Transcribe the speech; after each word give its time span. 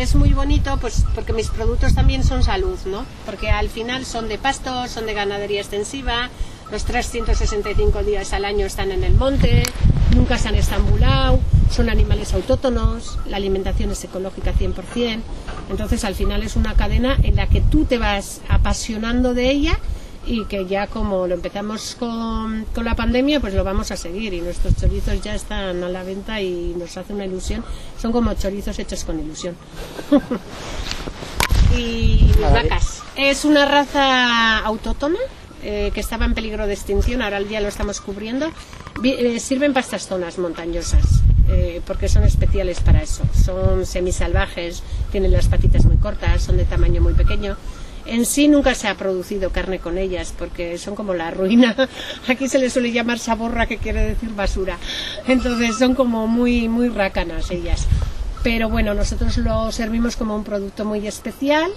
es 0.00 0.14
muy 0.14 0.32
bonito 0.32 0.78
pues 0.80 1.04
porque 1.14 1.32
mis 1.34 1.48
productos 1.48 1.94
también 1.94 2.24
son 2.24 2.42
salud, 2.42 2.78
¿no? 2.86 3.04
Porque 3.26 3.50
al 3.50 3.68
final 3.68 4.06
son 4.06 4.28
de 4.28 4.38
pasto, 4.38 4.88
son 4.88 5.04
de 5.04 5.12
ganadería 5.12 5.60
extensiva, 5.60 6.30
los 6.70 6.84
365 6.84 8.02
días 8.02 8.32
al 8.32 8.46
año 8.46 8.64
están 8.64 8.92
en 8.92 9.04
el 9.04 9.14
monte, 9.14 9.62
nunca 10.14 10.38
se 10.38 10.48
han 10.48 10.54
estambulado, 10.54 11.38
son 11.70 11.90
animales 11.90 12.32
autóctonos, 12.32 13.18
la 13.26 13.36
alimentación 13.36 13.90
es 13.90 14.02
ecológica 14.02 14.54
100%, 14.54 15.20
entonces 15.68 16.04
al 16.04 16.14
final 16.14 16.42
es 16.42 16.56
una 16.56 16.74
cadena 16.74 17.18
en 17.22 17.36
la 17.36 17.48
que 17.48 17.60
tú 17.60 17.84
te 17.84 17.98
vas 17.98 18.40
apasionando 18.48 19.34
de 19.34 19.50
ella 19.50 19.78
y 20.26 20.44
que 20.44 20.66
ya 20.66 20.86
como 20.86 21.26
lo 21.26 21.34
empezamos 21.34 21.96
con, 21.98 22.66
con, 22.74 22.84
la 22.84 22.94
pandemia, 22.94 23.40
pues 23.40 23.54
lo 23.54 23.64
vamos 23.64 23.90
a 23.90 23.96
seguir 23.96 24.34
y 24.34 24.40
nuestros 24.40 24.76
chorizos 24.76 25.20
ya 25.22 25.34
están 25.34 25.82
a 25.82 25.88
la 25.88 26.02
venta 26.02 26.40
y 26.40 26.74
nos 26.76 26.96
hace 26.96 27.12
una 27.12 27.24
ilusión. 27.24 27.64
Son 28.00 28.12
como 28.12 28.34
chorizos 28.34 28.78
hechos 28.78 29.04
con 29.04 29.18
ilusión. 29.18 29.56
y 31.76 32.32
mis 32.36 32.40
vacas. 32.40 33.02
Es 33.16 33.44
una 33.44 33.64
raza 33.64 34.58
autóctona 34.58 35.18
eh, 35.62 35.90
que 35.94 36.00
estaba 36.00 36.24
en 36.24 36.34
peligro 36.34 36.66
de 36.66 36.74
extinción, 36.74 37.22
ahora 37.22 37.38
al 37.38 37.48
día 37.48 37.60
lo 37.60 37.68
estamos 37.68 38.00
cubriendo. 38.00 38.50
Eh, 39.02 39.40
sirven 39.40 39.72
para 39.72 39.84
estas 39.84 40.06
zonas 40.06 40.38
montañosas. 40.38 41.04
Eh, 41.52 41.80
porque 41.84 42.08
son 42.08 42.22
especiales 42.22 42.80
para 42.80 43.02
eso. 43.02 43.24
Son 43.34 43.84
semisalvajes, 43.84 44.84
tienen 45.10 45.32
las 45.32 45.48
patitas 45.48 45.84
muy 45.84 45.96
cortas, 45.96 46.42
son 46.42 46.56
de 46.56 46.64
tamaño 46.64 47.00
muy 47.00 47.14
pequeño 47.14 47.56
en 48.10 48.26
sí 48.26 48.48
nunca 48.48 48.74
se 48.74 48.88
ha 48.88 48.96
producido 48.96 49.50
carne 49.50 49.78
con 49.78 49.96
ellas 49.96 50.34
porque 50.36 50.76
son 50.78 50.94
como 50.94 51.14
la 51.14 51.30
ruina. 51.30 51.76
Aquí 52.28 52.48
se 52.48 52.58
les 52.58 52.72
suele 52.72 52.92
llamar 52.92 53.18
saborra 53.18 53.66
que 53.66 53.78
quiere 53.78 54.02
decir 54.02 54.30
basura. 54.30 54.78
Entonces 55.26 55.76
son 55.78 55.94
como 55.94 56.26
muy 56.26 56.68
muy 56.68 56.88
rácanas 56.88 57.50
ellas. 57.50 57.86
Pero 58.42 58.68
bueno, 58.68 58.94
nosotros 58.94 59.36
lo 59.38 59.70
servimos 59.70 60.16
como 60.16 60.34
un 60.34 60.44
producto 60.44 60.84
muy 60.84 61.06
especial 61.06 61.70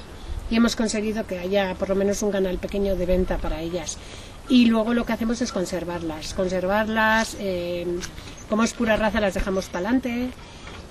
y 0.50 0.56
hemos 0.56 0.76
conseguido 0.76 1.28
que 1.28 1.40
haya 1.40 1.76
por 1.76 1.90
lo 1.90 1.96
menos 1.96 2.22
un 2.24 2.32
canal 2.32 2.58
pequeño 2.58 2.96
de 2.96 3.06
venta 3.06 3.38
para 3.38 3.62
ellas. 3.62 3.98
Y 4.50 4.66
luego 4.66 4.94
lo 4.94 5.06
que 5.06 5.14
hacemos 5.14 5.42
es 5.42 5.52
conservarlas. 5.52 6.34
Conservarlas, 6.34 7.38
eh, 7.40 7.86
como 8.50 8.64
es 8.64 8.74
pura 8.74 8.98
raza, 8.98 9.22
las 9.22 9.36
dejamos 9.36 9.68
para 9.68 9.90
adelante 9.90 10.32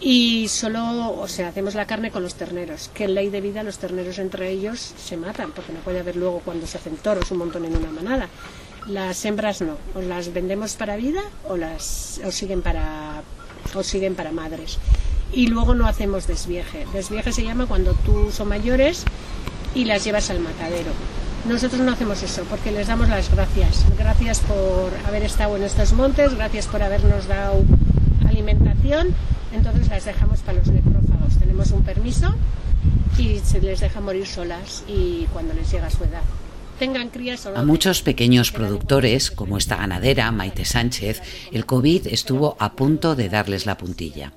y 0.04 0.48
solo, 0.48 1.14
o 1.16 1.28
sea, 1.28 1.48
hacemos 1.48 1.76
la 1.76 1.86
carne 1.86 2.10
con 2.10 2.24
los 2.24 2.34
terneros, 2.34 2.90
que 2.92 3.04
en 3.04 3.14
ley 3.14 3.30
de 3.30 3.40
vida 3.40 3.62
los 3.62 3.78
terneros 3.78 4.18
entre 4.18 4.50
ellos 4.50 4.94
se 4.98 5.16
matan, 5.16 5.52
porque 5.52 5.72
no 5.72 5.78
puede 5.78 6.00
haber 6.00 6.16
luego 6.16 6.40
cuando 6.44 6.66
se 6.66 6.78
hacen 6.78 6.96
toros 6.96 7.30
un 7.30 7.38
montón 7.38 7.64
en 7.66 7.76
una 7.76 7.90
manada. 7.90 8.28
Las 8.88 9.24
hembras 9.24 9.62
no, 9.62 9.76
o 9.94 10.00
las 10.00 10.32
vendemos 10.32 10.74
para 10.74 10.96
vida 10.96 11.22
o 11.48 11.56
las 11.56 12.20
o 12.24 12.32
siguen 12.32 12.62
para 12.62 13.22
o 13.76 13.82
siguen 13.84 14.16
para 14.16 14.32
madres. 14.32 14.78
Y 15.32 15.46
luego 15.46 15.72
no 15.76 15.86
hacemos 15.86 16.26
desvieje. 16.26 16.84
Desvieje 16.92 17.30
se 17.32 17.44
llama 17.44 17.66
cuando 17.66 17.94
tú 17.94 18.32
son 18.32 18.48
mayores 18.48 19.04
y 19.72 19.84
las 19.84 20.02
llevas 20.02 20.30
al 20.30 20.40
matadero. 20.40 20.90
Nosotros 21.48 21.80
no 21.80 21.92
hacemos 21.92 22.20
eso 22.24 22.42
porque 22.50 22.72
les 22.72 22.88
damos 22.88 23.08
las 23.08 23.32
gracias. 23.32 23.84
Gracias 23.96 24.40
por 24.40 24.90
haber 25.06 25.22
estado 25.22 25.56
en 25.56 25.62
estos 25.62 25.92
montes, 25.92 26.34
gracias 26.34 26.66
por 26.66 26.82
habernos 26.82 27.28
dado 27.28 27.62
alimentación 28.26 29.14
entonces 29.52 29.88
las 29.88 30.04
dejamos 30.04 30.40
para 30.40 30.58
los 30.58 30.68
necrófagos. 30.68 31.38
Tenemos 31.38 31.70
un 31.70 31.82
permiso 31.82 32.34
y 33.18 33.38
se 33.38 33.60
les 33.60 33.80
deja 33.80 34.00
morir 34.00 34.26
solas 34.26 34.84
y 34.88 35.26
cuando 35.32 35.54
les 35.54 35.70
llega 35.70 35.90
su 35.90 36.04
edad. 36.04 36.22
Tengan 36.78 37.10
crías 37.10 37.46
A 37.46 37.62
muchos 37.62 38.02
pequeños 38.02 38.50
productores, 38.50 39.30
como 39.30 39.56
esta 39.56 39.76
ganadera, 39.76 40.32
Maite 40.32 40.64
Sánchez, 40.64 41.22
el 41.52 41.64
COVID 41.64 42.08
estuvo 42.08 42.56
a 42.58 42.72
punto 42.72 43.14
de 43.14 43.28
darles 43.28 43.66
la 43.66 43.78
puntilla. 43.78 44.32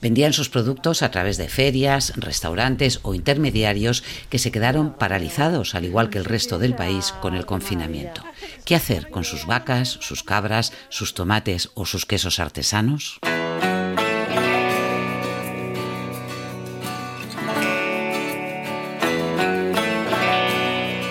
Vendían 0.00 0.32
sus 0.32 0.48
productos 0.48 1.02
a 1.02 1.12
través 1.12 1.36
de 1.36 1.48
ferias, 1.48 2.12
restaurantes 2.16 2.98
o 3.02 3.14
intermediarios 3.14 4.02
que 4.28 4.40
se 4.40 4.50
quedaron 4.50 4.94
paralizados, 4.94 5.76
al 5.76 5.84
igual 5.84 6.10
que 6.10 6.18
el 6.18 6.24
resto 6.24 6.58
del 6.58 6.74
país, 6.74 7.14
con 7.22 7.34
el 7.34 7.46
confinamiento. 7.46 8.22
¿Qué 8.64 8.74
hacer 8.74 9.10
con 9.10 9.22
sus 9.22 9.46
vacas, 9.46 9.98
sus 10.00 10.24
cabras, 10.24 10.72
sus 10.88 11.14
tomates 11.14 11.70
o 11.74 11.86
sus 11.86 12.06
quesos 12.06 12.40
artesanos? 12.40 13.20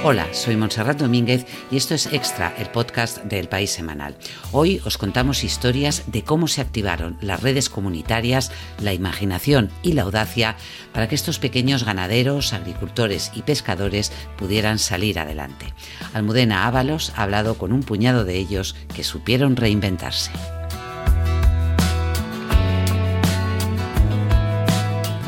Hola, 0.06 0.28
soy 0.34 0.58
Montserrat 0.58 1.00
Domínguez 1.00 1.46
y 1.72 1.78
esto 1.78 1.96
es 1.96 2.08
Extra, 2.08 2.54
el 2.58 2.68
podcast 2.68 3.20
del 3.24 3.48
País 3.48 3.72
Semanal. 3.72 4.18
Hoy 4.52 4.82
os 4.84 4.98
contamos 4.98 5.46
historias 5.46 6.04
de 6.08 6.26
cómo 6.26 6.50
se 6.50 6.60
activaron 6.60 7.18
las 7.22 7.42
redes 7.42 7.70
comunitarias, 7.70 8.52
la 8.82 8.94
imaginación 8.94 9.70
y 9.82 9.94
la 9.94 10.02
audacia 10.02 10.58
para 10.92 11.08
que 11.08 11.16
estos 11.16 11.40
pequeños 11.40 11.86
ganaderos, 11.86 12.52
agricultores 12.52 13.32
y 13.34 13.44
pescadores 13.44 14.12
pudieran 14.36 14.78
salir 14.78 15.20
adelante. 15.20 15.74
Almudena 16.14 16.68
Ábalos 16.68 17.14
ha 17.16 17.24
hablado 17.24 17.58
con 17.58 17.72
un 17.72 17.84
puñado 17.84 18.26
de 18.26 18.36
ellos 18.36 18.76
que 18.94 19.06
supieron 19.06 19.56
reinventarse. 19.56 20.32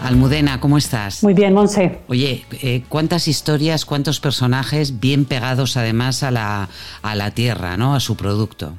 Almudena, 0.06 0.60
¿cómo 0.60 0.78
estás? 0.78 1.24
Muy 1.24 1.34
bien, 1.34 1.54
Monse. 1.54 2.00
Oye, 2.08 2.46
eh, 2.62 2.84
¿cuántas 2.90 3.28
historias, 3.28 3.86
cuántos 3.86 4.20
personajes 4.20 5.00
bien 5.00 5.26
pegados 5.26 5.78
además 5.78 6.22
a 6.22 6.30
la, 6.30 6.70
a 7.02 7.16
la 7.16 7.32
tierra, 7.32 7.76
¿no? 7.76 7.96
a 7.96 8.00
su 8.00 8.16
producto? 8.16 8.76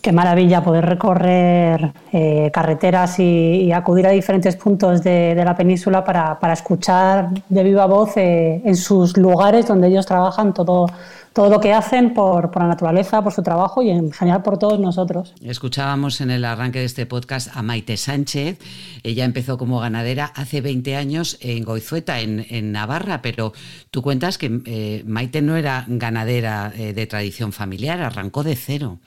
Qué 0.00 0.12
maravilla 0.12 0.62
poder 0.62 0.86
recorrer 0.86 1.92
eh, 2.12 2.50
carreteras 2.52 3.18
y, 3.18 3.72
acudir 3.72 4.06
a 4.06 4.10
diferentes 4.10 4.54
puntos 4.54 5.02
de, 5.02 5.34
la 5.34 5.56
península 5.56 6.04
para, 6.04 6.52
escuchar 6.52 7.30
de 7.48 7.62
viva 7.64 7.86
voz 7.86 8.16
eh, 8.16 8.62
en 8.64 8.76
sus 8.76 9.16
lugares 9.16 9.66
donde 9.66 9.88
ellos 9.88 10.06
trabajan 10.06 10.54
todo, 10.54 10.86
todo 11.32 11.50
lo 11.50 11.58
que 11.58 11.72
hacen 11.72 12.14
por, 12.14 12.56
la 12.56 12.68
naturaleza, 12.68 13.22
por 13.22 13.32
su 13.32 13.42
trabajo 13.42 13.82
y 13.82 13.90
en 13.90 14.12
general 14.12 14.42
por 14.44 14.56
todos 14.56 14.78
nosotros. 14.78 15.34
Escuchábamos 15.42 16.20
en 16.20 16.30
el 16.30 16.44
arranque 16.44 16.78
de 16.78 16.84
este 16.84 17.04
podcast 17.04 17.48
a 17.56 17.62
Maite 17.62 17.96
Sánchez. 17.96 18.60
Ella 19.02 19.24
empezó 19.24 19.58
como 19.58 19.80
ganadera 19.80 20.26
hace 20.36 20.60
20 20.60 20.94
años 20.94 21.38
en 21.40 21.64
Goizueta, 21.64 22.20
en, 22.20 22.70
Navarra, 22.70 23.20
pero 23.20 23.52
tú 23.90 24.02
cuentas 24.02 24.38
que 24.38 24.60
eh, 24.64 25.02
Maite 25.06 25.42
no 25.42 25.56
era 25.56 25.84
ganadera 25.88 26.70
de 26.70 27.06
tradición 27.08 27.52
familiar, 27.52 28.00
arrancó 28.00 28.44
de 28.44 28.54
cero. 28.54 28.98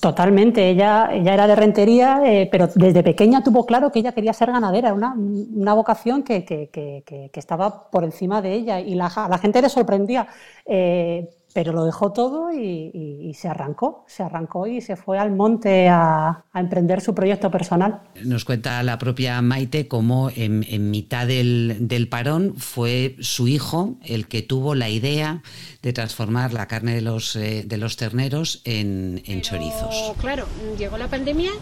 Totalmente, 0.00 0.68
ella, 0.68 1.08
ella 1.12 1.34
era 1.34 1.46
de 1.46 1.56
rentería, 1.56 2.20
eh, 2.24 2.46
pero 2.52 2.68
desde 2.74 3.02
pequeña 3.02 3.42
tuvo 3.42 3.64
claro 3.64 3.90
que 3.90 3.98
ella 4.00 4.12
quería 4.12 4.34
ser 4.34 4.52
ganadera, 4.52 4.92
una, 4.92 5.14
una 5.14 5.74
vocación 5.74 6.22
que, 6.22 6.44
que, 6.44 6.68
que, 6.70 7.30
estaba 7.32 7.90
por 7.90 8.04
encima 8.04 8.42
de 8.42 8.52
ella 8.52 8.80
y 8.80 8.94
la, 8.94 9.10
la 9.28 9.38
gente 9.38 9.62
le 9.62 9.68
sorprendía. 9.70 10.28
Eh, 10.66 11.28
pero 11.52 11.72
lo 11.72 11.84
dejó 11.84 12.12
todo 12.12 12.52
y, 12.52 13.32
se 13.34 13.48
arrancó, 13.48 14.04
se 14.06 14.22
arrancó 14.22 14.66
y 14.66 14.80
se 14.80 14.96
fue 14.96 15.18
al 15.18 15.30
monte 15.32 15.88
a, 15.88 16.44
emprender 16.54 17.00
su 17.00 17.14
proyecto 17.14 17.50
personal. 17.50 18.02
Nos 18.24 18.44
cuenta 18.44 18.82
la 18.82 18.98
propia 18.98 19.40
Maite 19.42 19.86
cómo 19.86 20.30
en, 20.34 20.90
mitad 20.90 21.26
del, 21.26 22.08
parón 22.10 22.54
fue 22.56 23.16
su 23.20 23.48
hijo 23.48 23.96
el 24.04 24.28
que 24.28 24.42
tuvo 24.42 24.74
la 24.74 24.88
idea 24.88 25.42
de 25.82 25.92
transformar 25.92 26.52
la 26.52 26.66
carne 26.66 26.94
de 26.94 27.02
los, 27.02 27.36
eh, 27.36 27.64
de 27.66 27.76
los 27.76 27.96
terneros 27.96 28.60
en, 28.64 29.22
en 29.26 29.40
chorizos. 29.42 30.14
Claro, 30.20 30.46
llegó 30.76 30.98
la 30.98 31.08
pandemia 31.08 31.52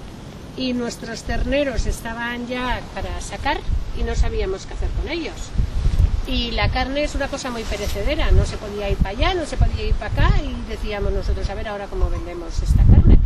y 0.57 0.73
nuestros 0.73 1.23
terneros 1.23 1.87
estaban 1.87 2.47
ya 2.47 2.81
para 2.95 3.21
sacar 3.21 3.59
y 4.01 4.03
no 4.03 4.15
sabíamos 4.15 4.67
qué 4.67 4.75
hacer 4.75 4.89
con 4.91 5.09
ellos 5.11 5.35
y 6.27 6.51
la 6.51 6.69
carne 6.71 7.05
es 7.05 7.15
una 7.15 7.29
cosa 7.29 7.51
muy 7.51 7.63
perecedera, 7.63 8.31
no 8.33 8.45
se 8.45 8.57
podía 8.57 8.91
ir 8.91 8.97
para 8.97 9.11
allá, 9.11 9.35
no 9.35 9.47
se 9.47 9.57
podía 9.57 9.87
ir 9.87 9.95
para 9.95 10.13
acá 10.13 10.35
y 10.43 10.69
decíamos 10.69 11.13
nosotros, 11.13 11.49
a 11.49 11.55
ver 11.55 11.69
ahora 11.69 11.87
cómo 11.87 12.11
vendemos 12.11 12.63
esta 12.63 12.83
carne. 12.85 13.19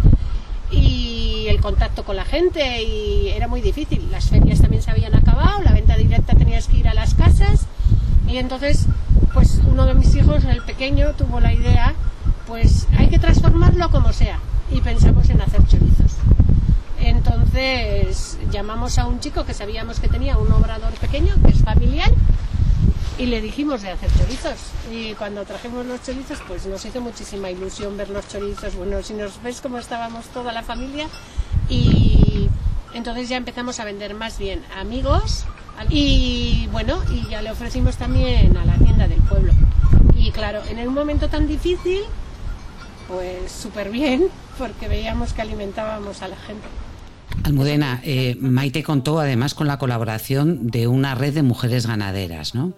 Y 0.70 1.46
el 1.48 1.60
contacto 1.60 2.04
con 2.04 2.16
la 2.16 2.24
gente 2.24 2.82
y 2.82 3.28
era 3.28 3.48
muy 3.48 3.60
difícil, 3.60 4.10
las 4.10 4.28
ferias 4.28 4.60
también 4.60 4.82
se 4.82 4.90
habían 4.90 5.14
acabado, 5.14 5.62
la 5.62 5.72
venta 5.72 5.96
directa 5.96 6.34
tenías 6.34 6.68
que 6.68 6.78
ir 6.78 6.88
a 6.88 6.94
las 6.94 7.14
casas 7.14 7.66
y 8.28 8.36
entonces 8.36 8.86
pues 9.32 9.60
uno 9.66 9.86
de 9.86 9.94
mis 9.94 10.14
hijos, 10.14 10.44
el 10.44 10.62
pequeño, 10.62 11.12
tuvo 11.14 11.40
la 11.40 11.52
idea, 11.52 11.94
pues 12.46 12.86
hay 12.98 13.08
que 13.08 13.18
transformarlo 13.18 13.90
como 13.90 14.12
sea 14.12 14.38
y 14.70 14.80
pensamos 14.80 15.28
en 15.30 15.40
hacer 15.40 15.66
chorizos. 15.66 16.12
Entonces 17.00 18.38
llamamos 18.50 18.98
a 18.98 19.06
un 19.06 19.20
chico 19.20 19.44
que 19.44 19.54
sabíamos 19.54 20.00
que 20.00 20.08
tenía 20.08 20.36
un 20.36 20.52
obrador 20.52 20.92
pequeño, 20.94 21.34
que 21.42 21.52
es 21.52 21.62
familiar, 21.62 22.10
y 23.20 23.26
le 23.26 23.42
dijimos 23.42 23.82
de 23.82 23.90
hacer 23.90 24.10
chorizos. 24.18 24.56
Y 24.90 25.12
cuando 25.12 25.44
trajimos 25.44 25.84
los 25.84 26.02
chorizos, 26.02 26.38
pues 26.48 26.64
nos 26.64 26.82
hizo 26.86 27.02
muchísima 27.02 27.50
ilusión 27.50 27.96
ver 27.98 28.08
los 28.08 28.26
chorizos. 28.28 28.74
Bueno, 28.76 29.02
si 29.02 29.12
nos 29.12 29.42
ves 29.42 29.60
cómo 29.60 29.78
estábamos 29.78 30.24
toda 30.28 30.52
la 30.52 30.62
familia. 30.62 31.06
Y 31.68 32.48
entonces 32.94 33.28
ya 33.28 33.36
empezamos 33.36 33.78
a 33.78 33.84
vender 33.84 34.14
más 34.14 34.38
bien 34.38 34.62
amigos. 34.74 35.44
Y 35.90 36.66
bueno, 36.72 37.02
y 37.12 37.28
ya 37.28 37.42
le 37.42 37.50
ofrecimos 37.50 37.96
también 37.96 38.56
a 38.56 38.64
la 38.64 38.74
tienda 38.78 39.06
del 39.06 39.20
pueblo. 39.20 39.52
Y 40.16 40.30
claro, 40.30 40.62
en 40.70 40.88
un 40.88 40.94
momento 40.94 41.28
tan 41.28 41.46
difícil, 41.46 42.00
pues 43.06 43.52
súper 43.52 43.90
bien, 43.90 44.28
porque 44.58 44.88
veíamos 44.88 45.34
que 45.34 45.42
alimentábamos 45.42 46.22
a 46.22 46.28
la 46.28 46.36
gente. 46.36 46.66
Almudena, 47.44 48.00
eh, 48.02 48.36
Maite 48.40 48.82
contó 48.82 49.20
además 49.20 49.52
con 49.52 49.66
la 49.66 49.78
colaboración 49.78 50.68
de 50.68 50.86
una 50.86 51.14
red 51.14 51.34
de 51.34 51.42
mujeres 51.42 51.86
ganaderas, 51.86 52.54
¿no? 52.54 52.74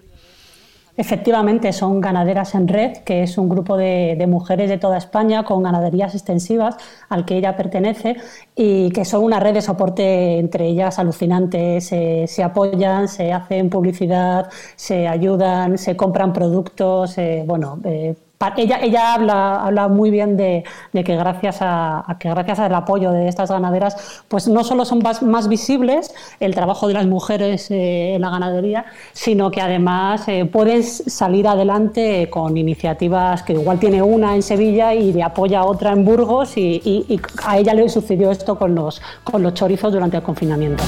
Efectivamente, 0.94 1.73
son 1.73 2.03
Ganaderas 2.03 2.55
en 2.55 2.69
Red, 2.69 2.99
que 2.99 3.23
es 3.23 3.39
un 3.39 3.49
grupo 3.49 3.79
de, 3.79 4.23
mujeres 4.29 4.69
de 4.69 4.77
toda 4.77 4.99
España 4.99 5.43
con 5.43 5.62
ganaderías 5.62 6.15
extensivas 6.15 6.77
al 7.09 7.25
que 7.25 7.39
ella 7.39 7.56
pertenece 7.56 8.17
y 8.55 8.91
que 8.91 9.06
son 9.06 9.25
una 9.25 9.41
red 9.41 9.55
de 9.55 9.62
soporte 9.62 10.39
entre 10.39 10.67
ellas 10.67 10.99
alucinante. 10.99 11.81
Se, 11.81 12.43
apoyan, 12.44 13.09
se 13.09 13.33
hacen 13.33 13.71
publicidad, 13.71 14.50
se 14.77 15.09
ayudan, 15.09 15.79
se 15.79 15.97
compran 15.97 16.33
productos, 16.35 17.17
eh, 17.17 17.43
bueno, 17.47 17.79
eh, 17.85 18.15
ella, 18.56 18.79
ella 18.81 19.15
habla, 19.15 19.67
habla 19.67 19.89
muy 19.89 20.11
bien 20.11 20.37
de, 20.37 20.65
que 20.93 21.17
gracias 21.17 21.59
a, 21.61 22.05
que 22.19 22.29
gracias 22.29 22.59
al 22.59 22.75
apoyo 22.75 23.11
de 23.11 23.29
estas 23.29 23.50
ganaderas, 23.50 24.25
pues 24.29 24.49
no 24.49 24.65
solo 24.65 24.85
son 24.85 25.03
más, 25.23 25.49
visibles 25.49 26.15
el 26.41 26.55
trabajo 26.55 26.89
de 26.89 26.94
las 26.94 27.06
mujeres 27.06 27.71
eh, 27.71 28.15
en 28.15 28.23
la 28.23 28.31
ganadería, 28.31 28.87
sino 29.12 29.50
que 29.50 29.61
además 29.61 30.27
eh, 30.29 30.44
pueden 30.44 30.83
salir 30.83 31.47
adelante 31.49 32.29
con 32.31 32.56
iniciativas 32.56 33.43
que 33.43 33.55
igual 33.55 33.79
tiene 33.79 34.03
una 34.03 34.35
en 34.35 34.43
Sevilla 34.43 34.94
y 34.94 35.12
le 35.12 35.23
apoya 35.23 35.65
otra 35.65 35.93
en 35.93 36.05
Burgos 36.05 36.56
y, 36.56 36.81
y 36.85 37.21
a 37.44 37.59
ella 37.59 37.75
le 37.75 37.89
sucedió 37.89 38.31
esto 38.31 38.59
con 38.59 38.75
los, 38.75 39.03
con 39.25 39.43
los 39.43 39.55
chorizos 39.55 39.93
durante 39.93 40.17
el 40.17 40.23
confinamiento. 40.23 40.83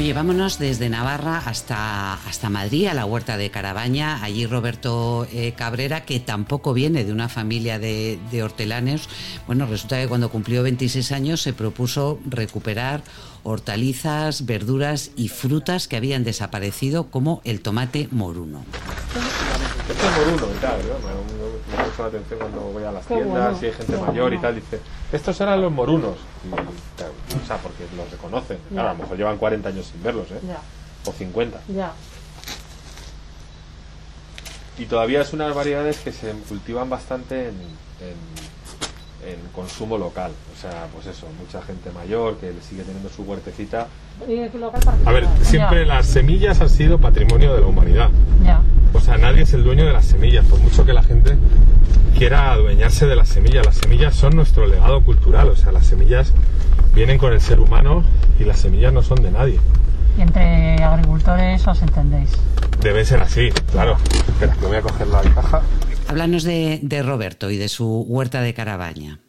Oye, 0.00 0.14
vámonos 0.14 0.58
desde 0.58 0.88
Navarra 0.88 1.42
hasta, 1.44 2.14
hasta 2.14 2.48
Madrid, 2.48 2.86
a 2.86 2.94
la 2.94 3.04
huerta 3.04 3.36
de 3.36 3.50
Carabaña. 3.50 4.24
Allí 4.24 4.46
Roberto 4.46 5.26
eh, 5.30 5.52
Cabrera, 5.54 6.06
que 6.06 6.18
tampoco 6.20 6.72
viene 6.72 7.04
de 7.04 7.12
una 7.12 7.28
familia 7.28 7.78
de, 7.78 8.18
hortelanos. 8.42 9.10
Bueno, 9.46 9.66
resulta 9.66 10.00
que 10.00 10.08
cuando 10.08 10.30
cumplió 10.30 10.62
26 10.62 11.12
años 11.12 11.42
se 11.42 11.52
propuso 11.52 12.18
recuperar 12.24 13.02
hortalizas, 13.42 14.46
verduras 14.46 15.10
y 15.16 15.28
frutas 15.28 15.86
que 15.86 15.98
habían 15.98 16.24
desaparecido, 16.24 17.10
como 17.10 17.42
el 17.44 17.60
tomate 17.60 18.08
moruno. 18.10 18.64
Mucho 21.84 22.02
la 22.02 22.08
atención 22.08 22.38
cuando 22.38 22.60
voy 22.60 22.84
a 22.84 22.92
las 22.92 23.06
tiendas 23.06 23.62
y 23.62 23.66
hay 23.66 23.72
gente 23.72 23.96
mayor 23.96 24.32
y 24.34 24.38
tal. 24.38 24.54
Dice, 24.54 24.80
estos 25.12 25.40
eran 25.40 25.60
los 25.60 25.72
morunos. 25.72 26.16
o 26.16 27.46
sea, 27.46 27.56
porque 27.58 27.84
los 27.96 28.10
reconocen. 28.10 28.58
a 28.76 28.82
lo 28.82 28.94
mejor 28.96 29.16
llevan 29.16 29.38
40 29.38 29.68
años 29.68 29.86
sin 29.86 30.02
verlos, 30.02 30.30
¿eh? 30.30 30.40
O 31.06 31.12
50. 31.12 31.60
Ya. 31.68 31.92
Y 34.78 34.86
todavía 34.86 35.20
es 35.20 35.32
unas 35.32 35.54
variedades 35.54 35.98
que 35.98 36.12
se 36.12 36.32
cultivan 36.48 36.88
bastante 36.88 37.48
en, 37.48 37.54
en, 38.00 38.16
consumo 39.54 39.98
local. 39.98 40.32
O 40.56 40.60
sea, 40.60 40.86
pues 40.92 41.06
eso, 41.06 41.26
mucha 41.38 41.62
gente 41.62 41.90
mayor 41.90 42.36
que 42.38 42.52
sigue 42.66 42.82
teniendo 42.82 43.08
su 43.08 43.22
huertecita. 43.22 43.86
A 45.04 45.12
ver, 45.12 45.26
siempre 45.42 45.86
las 45.86 46.06
semillas 46.06 46.60
han 46.60 46.70
sido 46.70 46.98
patrimonio 46.98 47.54
de 47.54 47.60
la 47.60 47.66
humanidad. 47.66 48.10
Ya. 48.44 48.60
O 48.92 49.00
sea, 49.00 49.16
nadie 49.18 49.42
es 49.42 49.54
el 49.54 49.64
dueño 49.64 49.86
de 49.86 49.92
las 49.92 50.06
semillas, 50.06 50.44
por 50.46 50.58
mucho 50.60 50.84
que 50.84 50.92
la 50.92 51.02
gente 51.02 51.36
quiera 52.16 52.52
adueñarse 52.52 53.06
de 53.06 53.16
las 53.16 53.28
semillas. 53.28 53.64
Las 53.64 53.76
semillas 53.76 54.14
son 54.14 54.36
nuestro 54.36 54.66
legado 54.66 55.02
cultural, 55.02 55.48
o 55.48 55.56
sea, 55.56 55.72
las 55.72 55.86
semillas 55.86 56.32
vienen 56.94 57.18
con 57.18 57.32
el 57.32 57.40
ser 57.40 57.60
humano 57.60 58.02
y 58.38 58.44
las 58.44 58.58
semillas 58.58 58.92
no 58.92 59.02
son 59.02 59.22
de 59.22 59.30
nadie. 59.30 59.60
Y 60.18 60.22
entre 60.22 60.82
agricultores 60.82 61.66
os 61.66 61.82
entendéis. 61.82 62.30
Debe 62.80 63.04
ser 63.04 63.20
así, 63.22 63.50
claro. 63.70 63.96
Espera, 64.26 64.54
que 64.54 64.66
voy 64.66 64.76
a 64.76 64.82
coger 64.82 65.06
la 65.06 65.20
caja. 65.22 65.62
Háblanos 66.10 66.42
de, 66.42 66.80
de 66.82 67.04
Roberto 67.04 67.52
y 67.52 67.56
de 67.56 67.68
su 67.68 68.00
huerta 68.00 68.42
de 68.42 68.52
Carabaña. 68.52 69.20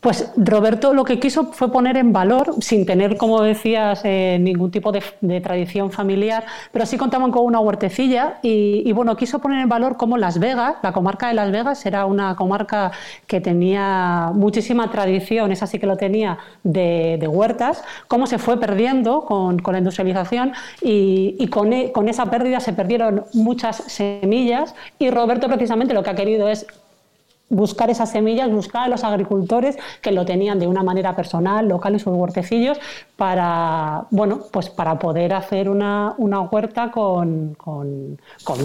Pues 0.00 0.30
Roberto 0.36 0.94
lo 0.94 1.02
que 1.02 1.18
quiso 1.18 1.52
fue 1.52 1.72
poner 1.72 1.96
en 1.96 2.12
valor, 2.12 2.54
sin 2.60 2.86
tener, 2.86 3.16
como 3.16 3.42
decías, 3.42 4.00
eh, 4.04 4.38
ningún 4.40 4.70
tipo 4.70 4.92
de, 4.92 5.02
tradición 5.40 5.90
familiar, 5.90 6.44
pero 6.70 6.86
sí 6.86 6.96
contaban 6.96 7.32
con 7.32 7.44
una 7.44 7.58
huertecilla 7.58 8.38
y, 8.42 8.92
bueno, 8.92 9.16
quiso 9.16 9.40
poner 9.40 9.60
en 9.60 9.68
valor 9.68 9.96
cómo 9.96 10.16
Las 10.16 10.38
Vegas, 10.38 10.76
la 10.84 10.92
comarca 10.92 11.26
de 11.28 11.34
Las 11.34 11.50
Vegas, 11.50 11.84
era 11.84 12.06
una 12.06 12.36
comarca 12.36 12.92
que 13.26 13.40
tenía 13.40 14.30
muchísima 14.34 14.88
tradición, 14.88 15.50
esa 15.50 15.66
sí 15.66 15.80
que 15.80 15.86
lo 15.86 15.96
tenía, 15.96 16.38
de, 16.62 17.18
huertas, 17.28 17.82
cómo 18.06 18.28
se 18.28 18.38
fue 18.38 18.60
perdiendo 18.60 19.22
con, 19.22 19.60
la 19.66 19.78
industrialización 19.78 20.52
y, 20.80 21.36
e, 21.40 21.50
con 21.92 22.08
esa 22.08 22.26
pérdida 22.26 22.60
se 22.60 22.72
perdieron 22.72 23.24
muchas 23.32 23.76
semillas 23.88 24.76
y 24.98 25.10
Roberto 25.10 25.48
precisamente 25.48 25.92
lo 25.92 26.04
que 26.04 26.10
ha 26.10 26.14
querido 26.14 26.48
es 26.48 26.66
buscar 27.50 27.90
esas 27.90 28.10
semillas, 28.10 28.50
buscar 28.50 28.84
a 28.84 28.88
los 28.88 29.04
agricultores 29.04 29.76
que 30.02 30.12
lo 30.12 30.24
tenían 30.24 30.58
de 30.58 30.66
una 30.66 30.82
manera 30.82 31.16
personal, 31.16 31.68
local 31.68 31.94
en 31.94 32.00
sus 32.00 32.14
huertecillos, 32.14 32.78
para, 33.16 34.06
bueno, 34.10 34.40
pues 34.52 34.70
para 34.70 34.98
poder 34.98 35.34
hacer 35.34 35.68
una, 35.68 36.14
huerta 36.50 36.90
con, 36.90 37.54
con, 37.54 38.18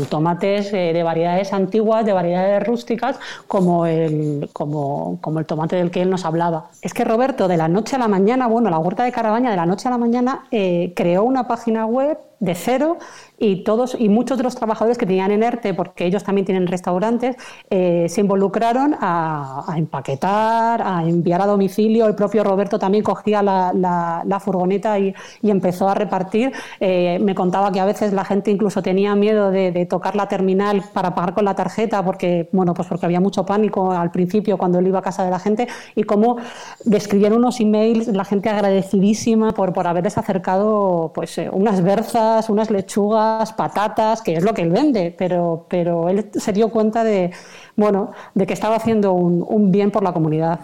tomates 0.10 0.74
eh, 0.74 0.94
de 0.94 1.04
variedades 1.04 1.54
antiguas, 1.54 2.06
de 2.06 2.14
variedades 2.14 2.64
rústicas, 2.66 3.20
como 3.48 3.86
el, 3.86 4.50
como, 4.54 5.20
como 5.22 5.40
el 5.40 5.46
tomate 5.46 5.76
del 5.76 5.92
que 5.92 6.02
él 6.02 6.10
nos 6.10 6.26
hablaba. 6.26 6.70
Es 6.82 6.94
que 6.94 7.04
Roberto, 7.04 7.48
de 7.48 7.58
la 7.58 7.68
noche 7.68 7.96
a 7.96 8.00
la 8.00 8.08
mañana, 8.08 8.48
bueno, 8.48 8.70
la 8.70 8.80
huerta 8.80 9.04
de 9.04 9.12
Carabaña, 9.12 9.50
de 9.50 9.58
la 9.58 9.66
noche 9.66 9.88
a 9.88 9.92
la 9.92 9.98
mañana, 9.98 10.46
eh, 10.52 10.94
creó 10.96 11.24
una 11.24 11.48
página 11.48 11.86
web 11.86 12.18
de 12.40 12.56
cero 12.56 12.98
y 13.38 13.64
todos 13.64 13.96
y 14.00 14.10
muchos 14.10 14.38
de 14.38 14.44
los 14.44 14.56
trabajadores 14.56 14.98
que 14.98 15.06
tenían 15.06 15.32
en 15.32 15.44
ERTE, 15.44 15.74
porque 15.74 16.06
ellos 16.06 16.24
también 16.24 16.46
tienen 16.46 16.68
restaurantes, 16.68 17.36
eh, 17.70 18.08
se 18.08 18.22
involucraron 18.22 18.96
a, 19.00 19.66
empaquetar, 19.76 20.82
a 20.82 21.04
enviar 21.04 21.42
a 21.42 21.46
domicilio. 21.46 22.08
El 22.08 22.16
propio 22.16 22.44
Roberto 22.44 22.80
también 22.80 23.04
cogía 23.04 23.42
la, 23.44 24.42
furgoneta 24.44 25.00
y, 25.00 25.14
empezó 25.44 25.90
a 25.90 25.94
repartir. 25.94 26.52
Eh, 26.80 27.20
me 27.22 27.36
contaba 27.36 27.72
que 27.72 27.80
a 27.80 27.86
veces 27.86 28.14
la 28.14 28.26
gente 28.26 28.50
incluso 28.50 28.82
tenía 28.82 29.16
miedo 29.16 29.52
de, 29.52 29.86
tocar 29.90 30.16
la 30.16 30.28
terminal 30.28 30.84
para 30.94 31.14
pagar 31.14 31.34
con 31.34 31.46
la 31.46 31.56
tarjeta, 31.56 32.04
porque 32.04 32.50
bueno, 32.52 32.74
pues 32.74 32.88
porque 32.88 33.06
había 33.06 33.20
mucho 33.20 33.46
pánico 33.46 33.92
al 33.92 34.12
principio 34.12 34.58
cuando 34.58 34.80
él 34.80 34.88
iba 34.88 35.00
a 35.00 35.02
casa 35.02 35.24
de 35.24 35.32
la 35.32 35.40
gente 35.40 35.68
y 35.96 36.04
cómo 36.04 36.38
describieron 36.86 37.40
unos 37.40 37.60
emails 37.60 38.08
la 38.08 38.24
gente 38.24 38.50
agradecidísima 38.50 39.52
por, 39.52 39.74
por 39.74 39.88
haberles 39.88 40.18
acercado 40.18 41.12
pues 41.14 41.38
eh, 41.38 41.50
unas 41.52 41.84
berzas 41.84 42.23
unas 42.50 42.70
lechugas, 42.70 43.54
patatas, 43.54 44.22
que 44.22 44.36
es 44.36 44.44
lo 44.44 44.54
que 44.54 44.62
él 44.62 44.70
vende, 44.70 45.14
pero, 45.18 45.66
pero 45.70 46.10
él 46.10 46.30
se 46.34 46.54
dio 46.54 46.70
cuenta 46.70 47.04
de, 47.04 47.32
bueno, 47.76 48.12
de 48.34 48.46
que 48.46 48.54
estaba 48.54 48.76
haciendo 48.76 49.14
un, 49.14 49.44
un 49.48 49.72
bien 49.72 49.92
por 49.92 50.04
la 50.04 50.14
comunidad. 50.14 50.60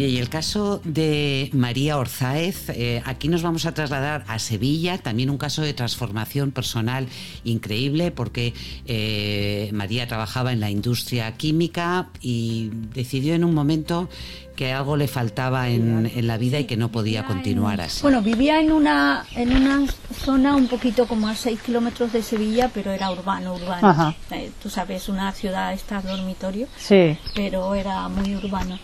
Oye, 0.00 0.08
y 0.08 0.16
el 0.16 0.30
caso 0.30 0.80
de 0.82 1.50
María 1.52 1.98
Orzáez, 1.98 2.70
eh, 2.70 3.02
aquí 3.04 3.28
nos 3.28 3.42
vamos 3.42 3.66
a 3.66 3.74
trasladar 3.74 4.24
a 4.28 4.38
Sevilla, 4.38 4.96
también 4.96 5.28
un 5.28 5.36
caso 5.36 5.60
de 5.60 5.74
transformación 5.74 6.52
personal 6.52 7.06
increíble, 7.44 8.10
porque 8.10 8.54
eh, 8.86 9.68
María 9.74 10.08
trabajaba 10.08 10.54
en 10.54 10.60
la 10.60 10.70
industria 10.70 11.30
química 11.36 12.08
y 12.22 12.70
decidió 12.94 13.34
en 13.34 13.44
un 13.44 13.52
momento 13.52 14.08
que 14.56 14.72
algo 14.72 14.96
le 14.96 15.08
faltaba 15.08 15.70
en, 15.70 16.26
la 16.26 16.36
vida 16.36 16.58
y 16.58 16.64
que 16.64 16.76
no 16.76 16.90
podía 16.90 17.24
continuar 17.24 17.80
así. 17.80 18.02
Bueno, 18.02 18.20
vivía 18.20 18.60
en 18.60 18.72
una, 18.72 19.24
en 19.34 19.56
una 19.56 19.86
zona 20.12 20.54
un 20.54 20.68
poquito 20.68 21.06
como 21.06 21.28
a 21.28 21.34
6 21.34 21.60
kilómetros 21.62 22.12
de 22.12 22.22
Sevilla, 22.22 22.70
pero 22.72 22.90
era 22.90 23.10
urbano, 23.10 23.54
urbano. 23.54 24.14
Eh, 24.30 24.50
tú 24.62 24.68
sabes, 24.68 25.08
una 25.08 25.32
ciudad 25.32 25.72
está 25.72 26.02
dormitorio, 26.02 26.68
sí. 26.76 27.16
pero 27.34 27.74
era 27.74 28.08
muy 28.08 28.36
urbano. 28.36 28.78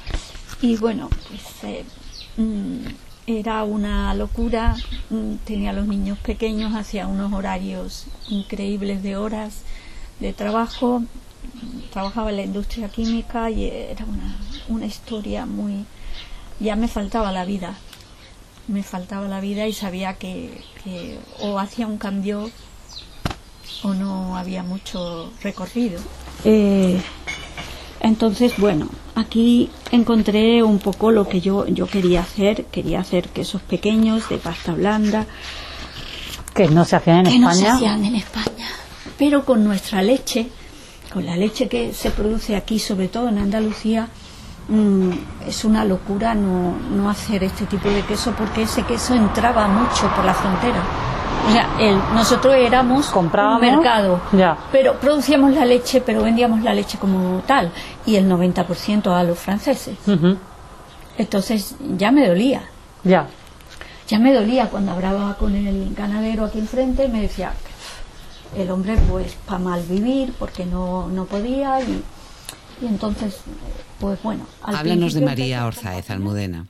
Y 0.63 0.77
bueno, 0.77 1.11
pues 1.29 1.43
eh, 1.65 1.85
mm, 2.37 2.87
era 3.27 3.65
una 3.65 4.15
locura, 4.15 4.77
mm, 5.11 5.35
tenía 5.45 5.71
a 5.71 5.73
los 5.75 5.87
niños 5.87 6.19
pequeños, 6.19 6.75
hacía 6.75 7.07
unos 7.07 7.33
horarios 7.33 8.07
increíbles 8.29 9.03
de 9.03 9.17
horas 9.17 9.63
de 10.21 10.33
trabajo, 10.33 11.03
trabajaba 11.93 12.31
en 12.31 12.37
la 12.37 12.43
industria 12.43 12.89
química 12.89 13.51
y 13.51 13.65
era 13.67 14.05
una, 14.05 14.37
una 14.69 14.87
historia 14.87 15.47
muy... 15.47 15.85
ya 16.61 16.77
me 16.77 16.89
faltaba 16.89 17.33
la 17.33 17.45
vida, 17.45 17.77
me 18.69 18.83
faltaba 18.83 19.29
la 19.29 19.41
vida 19.41 19.67
y 19.67 19.73
sabía 19.73 20.15
que, 20.15 20.63
o 21.41 21.59
hacía 21.59 21.87
un 21.87 21.99
cambio 21.99 22.51
o 23.83 23.95
no 23.95 24.37
había 24.37 24.63
mucho 24.63 25.33
recorrido. 25.43 26.01
Eh, 26.45 27.01
entonces, 28.00 28.55
bueno, 28.59 28.88
aquí 29.15 29.71
encontré 29.91 30.62
un 30.62 30.79
poco 30.79 31.11
lo 31.11 31.29
que 31.29 31.41
yo, 31.41 31.67
yo 31.67 31.87
quería 31.87 32.21
hacer. 32.21 32.67
Quería 32.67 33.00
hacer 33.00 33.29
quesos 33.29 33.62
pequeños 33.62 34.29
de 34.29 34.38
pasta 34.38 34.73
blanda. 34.73 35.26
Que 36.55 36.69
no 36.69 36.85
se 36.85 36.97
hacían 36.97 37.19
en 37.19 37.25
que 37.25 37.31
España. 37.35 37.49
No 37.49 37.55
se 37.55 37.69
hacían 37.69 38.05
en 38.05 38.17
España. 38.17 38.69
Pero 39.19 39.45
con 39.45 39.65
nuestra 39.65 40.03
leche, 40.03 40.49
con 41.12 41.25
la 41.25 41.37
leche 41.37 41.69
que 41.69 41.93
se 41.95 42.11
produce 42.11 42.57
aquí, 42.57 42.79
sobre 42.79 43.09
todo 43.09 43.29
en 43.29 43.38
Andalucía, 43.38 44.09
mm, 44.69 45.11
es 45.47 45.65
una 45.65 45.85
locura 45.85 46.35
no, 46.35 46.76
no 46.95 47.09
hacer 47.09 47.45
este 47.45 47.67
tipo 47.67 47.88
de 47.88 48.03
queso 48.03 48.35
porque 48.37 48.62
ese 48.62 48.83
queso 48.83 49.15
entraba 49.15 49.69
mucho 49.69 50.11
por 50.15 50.25
la 50.25 50.35
frontera 50.35 50.83
O 51.47 51.53
sea, 51.53 51.69
el, 51.79 51.97
nosotros 52.15 52.55
éramos 52.57 53.12
un 53.15 53.31
mercado, 53.61 54.21
pero 54.73 54.99
producíamos 54.99 55.53
la 55.53 55.65
leche, 55.65 56.00
pero 56.00 56.23
vendíamos 56.23 56.62
la 56.62 56.75
leche 56.75 56.99
como 56.99 57.41
tal, 57.47 57.71
y 58.05 58.17
el 58.17 58.29
90% 58.29 59.12
a 59.12 59.23
los 59.23 59.38
franceses. 59.38 59.97
Entonces 61.19 61.76
ya 61.97 62.11
me 62.11 62.26
dolía. 62.26 62.62
Ya. 63.05 63.26
Ya 64.09 64.19
me 64.19 64.33
dolía 64.33 64.69
cuando 64.69 64.93
hablaba 64.93 65.35
con 65.37 65.55
el 65.55 65.95
ganadero 65.95 66.45
aquí 66.45 66.59
enfrente, 66.59 67.09
me 67.09 67.23
decía, 67.23 67.53
el 68.57 68.71
hombre 68.71 68.97
pues 69.09 69.35
para 69.47 69.59
mal 69.59 69.83
vivir, 69.83 70.35
porque 70.38 70.65
no, 70.65 71.09
no 71.09 71.25
podía, 71.25 71.81
y, 71.81 72.03
entonces, 72.83 73.41
pues 74.00 74.23
bueno. 74.23 74.47
Háblanos 74.62 75.15
de 75.15 75.23
María 75.23 75.67
Orzaez, 75.67 76.11
Almudena. 76.11 76.67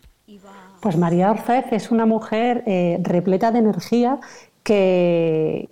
Pues 0.81 0.97
María 0.97 1.31
Orzaez 1.31 1.67
es 1.73 1.91
una 1.91 2.07
mujer 2.07 2.63
eh, 2.67 2.99
repleta 3.03 3.51
de 3.51 3.59
energía 3.59 4.21
que, 4.67 5.69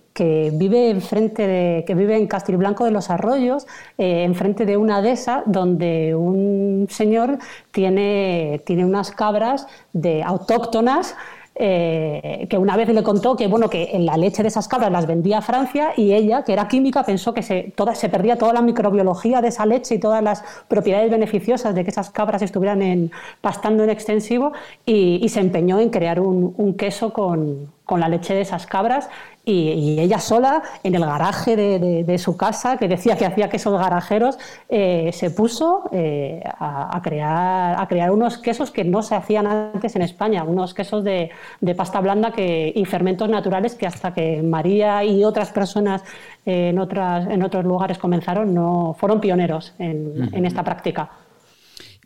vive 0.52 0.94
de, 0.94 1.84
que 1.86 1.94
vive 1.94 2.16
en 2.16 2.26
Castilblanco 2.28 2.84
de 2.84 2.92
los 2.92 3.10
Arroyos, 3.10 3.66
eh, 3.98 4.22
enfrente 4.22 4.64
de 4.66 4.76
una 4.76 5.02
dehesa 5.02 5.42
donde 5.46 6.14
un 6.14 6.86
señor 6.88 7.38
tiene, 7.72 8.62
tiene 8.64 8.84
unas 8.84 9.10
cabras 9.10 9.66
de 9.92 10.22
autóctonas 10.22 11.16
eh, 11.56 12.48
que 12.50 12.58
una 12.58 12.76
vez 12.76 12.88
le 12.88 13.04
contó 13.04 13.36
que 13.36 13.46
bueno 13.46 13.70
que 13.70 13.90
en 13.92 14.06
la 14.06 14.16
leche 14.16 14.42
de 14.42 14.48
esas 14.48 14.66
cabras 14.66 14.90
las 14.90 15.06
vendía 15.06 15.38
a 15.38 15.42
Francia 15.42 15.92
y 15.96 16.12
ella, 16.12 16.42
que 16.42 16.52
era 16.52 16.66
química, 16.66 17.04
pensó 17.04 17.32
que 17.32 17.42
se, 17.42 17.72
se 17.94 18.08
perdía 18.08 18.36
toda 18.36 18.52
la 18.52 18.62
microbiología 18.62 19.40
de 19.40 19.48
esa 19.48 19.64
leche 19.64 19.96
y 19.96 19.98
todas 19.98 20.22
las 20.22 20.42
propiedades 20.66 21.10
beneficiosas 21.10 21.74
de 21.74 21.84
que 21.84 21.90
esas 21.90 22.10
cabras 22.10 22.42
estuvieran 22.42 22.82
en, 22.82 23.12
pastando 23.40 23.84
en 23.84 23.90
extensivo 23.90 24.52
y, 24.84 25.28
se 25.28 25.40
empeñó 25.40 25.80
en 25.80 25.90
crear 25.90 26.20
un 26.20 26.74
queso 26.76 27.12
con, 27.12 27.72
con 27.84 28.00
la 28.00 28.08
leche 28.08 28.34
de 28.34 28.40
esas 28.40 28.66
cabras 28.66 29.08
y, 29.44 30.00
ella 30.00 30.18
sola 30.18 30.62
en 30.82 30.94
el 30.94 31.04
garaje 31.04 31.56
de, 31.56 32.18
su 32.18 32.36
casa, 32.36 32.78
que 32.78 32.88
decía 32.88 33.16
que 33.16 33.26
hacía 33.26 33.48
quesos 33.48 33.78
garajeros, 33.78 34.38
eh, 34.68 35.10
se 35.12 35.30
puso 35.30 35.84
eh, 35.92 36.42
a, 36.58 36.98
crear, 37.02 37.80
a 37.80 37.86
crear 37.86 38.10
unos 38.10 38.38
quesos 38.38 38.70
que 38.70 38.84
no 38.84 39.02
se 39.02 39.14
hacían 39.14 39.46
antes 39.46 39.96
en 39.96 40.02
España, 40.02 40.44
unos 40.44 40.72
quesos 40.72 41.04
de, 41.04 41.30
pasta 41.76 42.00
blanda 42.00 42.32
que, 42.32 42.72
y 42.74 42.84
fermentos 42.86 43.28
naturales 43.28 43.74
que 43.74 43.86
hasta 43.86 44.14
que 44.14 44.42
María 44.42 45.04
y 45.04 45.24
otras 45.24 45.50
personas 45.50 46.02
en, 46.46 46.78
otras, 46.78 47.28
en 47.28 47.42
otros 47.42 47.64
lugares 47.64 47.98
comenzaron, 47.98 48.54
no 48.54 48.96
fueron 48.98 49.20
pioneros 49.20 49.74
en 49.78 50.46
esta 50.46 50.62
práctica. 50.62 51.10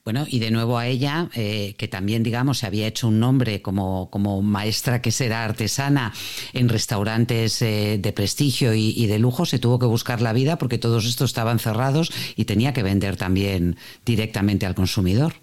Bueno, 0.09 0.25
y 0.27 0.38
de 0.38 0.50
nuevo 0.50 0.79
a 0.79 0.87
ella, 0.87 1.29
eh, 1.35 1.75
que 1.77 1.87
también, 1.87 2.23
digamos, 2.23 2.61
se 2.61 2.67
había 2.67 2.87
hecho 2.87 3.09
un 3.09 3.21
nombre 3.21 3.61
como, 3.61 4.09
como 4.09 4.41
maestra 4.41 5.03
que 5.03 5.12
será 5.12 5.45
artesana 5.45 6.15
en 6.55 6.71
restaurantes 6.71 7.61
eh, 7.61 7.99
de 8.00 8.12
prestigio 8.15 8.73
y, 8.73 9.07
de 9.07 9.19
lujo, 9.19 9.45
se 9.45 9.59
tuvo 9.59 9.79
que 9.79 9.85
buscar 9.85 10.23
la 10.23 10.33
vida 10.33 10.57
porque 10.57 10.79
todos 10.79 11.05
estos 11.05 11.29
estaban 11.29 11.59
cerrados 11.59 12.11
y 12.37 12.47
tenía 12.47 12.73
que 12.73 12.83
vender 12.83 13.19
también 13.19 13.77
directamente 14.07 14.65
al 14.65 14.75
consumidor. 14.75 15.35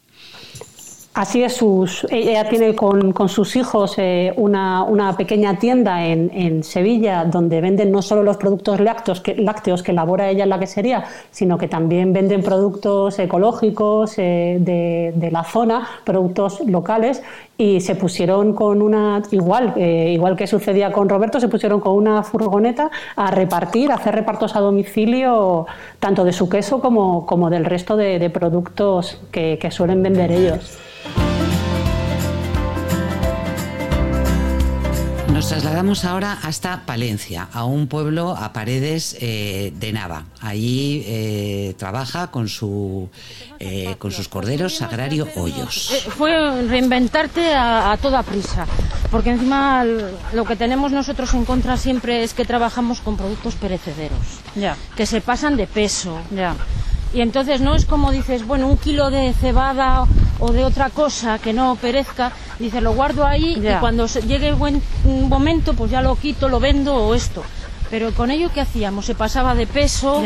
Así 1.16 1.42
es, 1.44 1.56
sus, 1.56 2.06
ella 2.12 2.50
tiene 2.50 2.76
con, 2.76 3.30
sus 3.30 3.56
hijos 3.56 3.94
eh, 4.00 4.34
una, 4.36 5.16
pequeña 5.18 5.58
tienda 5.58 6.06
en, 6.06 6.62
Sevilla 6.62 7.24
donde 7.24 7.62
venden 7.62 7.90
no 7.90 8.02
solo 8.02 8.22
los 8.22 8.36
productos 8.36 8.82
lácteos 8.82 9.22
que, 9.22 9.34
lácteos 9.38 9.82
que 9.82 9.92
elabora 9.92 10.30
ella 10.30 10.44
en 10.44 10.50
la 10.50 10.60
quesería, 10.60 11.06
sino 11.32 11.58
que 11.58 11.70
también 11.70 12.12
venden 12.12 12.44
productos 12.44 13.18
ecológicos 13.18 14.16
eh, 14.18 14.58
de, 14.60 15.32
la 15.32 15.46
zona, 15.46 15.88
productos 16.04 16.60
locales 16.68 17.24
y 17.58 17.80
se 17.80 17.96
pusieron 17.96 18.54
con 18.54 18.82
una, 18.82 19.24
igual, 19.32 19.72
eh, 19.78 20.12
igual 20.12 20.36
que 20.36 20.48
sucedía 20.48 20.92
con 20.92 21.08
Roberto, 21.08 21.40
se 21.40 21.48
pusieron 21.48 21.80
con 21.80 21.94
una 21.94 22.24
furgoneta 22.24 22.92
a 23.16 23.32
repartir, 23.32 23.90
a 23.90 23.96
hacer 23.96 24.16
repartos 24.16 24.58
a 24.58 24.60
domicilio 24.60 25.66
tanto 25.98 26.26
de 26.26 26.34
su 26.34 26.50
queso 26.50 26.82
como, 26.82 27.50
del 27.50 27.64
resto 27.64 27.96
de, 27.96 28.20
de 28.20 28.30
productos 28.30 29.22
que 29.32 29.70
suelen 29.72 30.04
vender 30.04 30.34
ellos. 30.34 30.78
Nos 35.36 35.50
trasladamos 35.50 36.06
ahora 36.06 36.39
hasta 36.44 36.86
Palencia, 36.86 37.50
a 37.51 37.65
un 37.65 37.88
pueblo 37.88 38.38
a 38.38 38.54
paredes 38.54 39.18
eh, 39.20 39.74
de 39.75 39.92
Nava. 39.92 40.24
Allí 40.39 41.04
eh, 41.06 41.75
trabaja 41.77 42.32
con, 42.32 42.48
su, 42.48 43.10
eh, 43.60 43.98
con 44.00 44.13
sus 44.13 44.30
corderos 44.30 44.77
Sagrario 44.77 45.27
Hoyos. 45.36 46.06
Fue 46.18 46.32
reinventarte 46.70 47.54
a, 47.54 47.98
toda 48.01 48.24
prisa, 48.24 48.65
porque 49.12 49.32
encima 49.32 49.84
lo 49.84 50.46
que 50.46 50.56
tenemos 50.56 50.94
nosotros 50.94 51.34
en 51.34 51.44
contra 51.44 51.75
siempre 51.75 52.24
es 52.24 52.34
que 52.34 52.46
trabajamos 52.46 53.01
con 53.01 53.18
productos 53.18 53.56
perecederos, 53.56 54.39
ya. 54.56 54.77
que 54.96 55.06
se 55.06 55.20
pasan 55.20 55.58
de 55.58 55.68
peso. 55.68 56.18
Ya. 56.34 56.56
Y 57.13 57.20
entonces 57.20 57.60
no 57.60 57.75
es 57.75 57.84
como 57.84 58.13
dices, 58.13 58.48
bueno, 58.48 58.70
un 58.70 58.77
kilo 58.77 59.12
de 59.12 59.34
cebada 59.34 60.06
o 60.39 60.51
de 60.51 60.63
otra 60.63 60.89
cosa 60.89 61.39
que 61.39 61.54
no 61.54 61.75
perezca, 61.75 62.32
dices, 62.60 62.82
lo 62.82 62.94
guardo 62.94 63.25
ahí 63.25 63.58
y 63.58 63.80
cuando 63.80 64.08
llegue 64.08 64.50
el 64.50 64.56
buen 64.56 64.82
momento, 65.04 65.74
pues 65.74 65.92
ya 65.92 66.01
lo 66.01 66.15
quito, 66.15 66.50
lo 66.50 66.60
vendo 66.60 66.96
o 66.96 67.15
esto. 67.15 67.44
Pero 67.89 68.12
con 68.13 68.32
ello, 68.32 68.50
¿qué 68.54 68.62
hacíamos? 68.62 69.06
Se 69.06 69.15
pasaba 69.15 69.56
de 69.56 69.68
peso, 69.68 70.22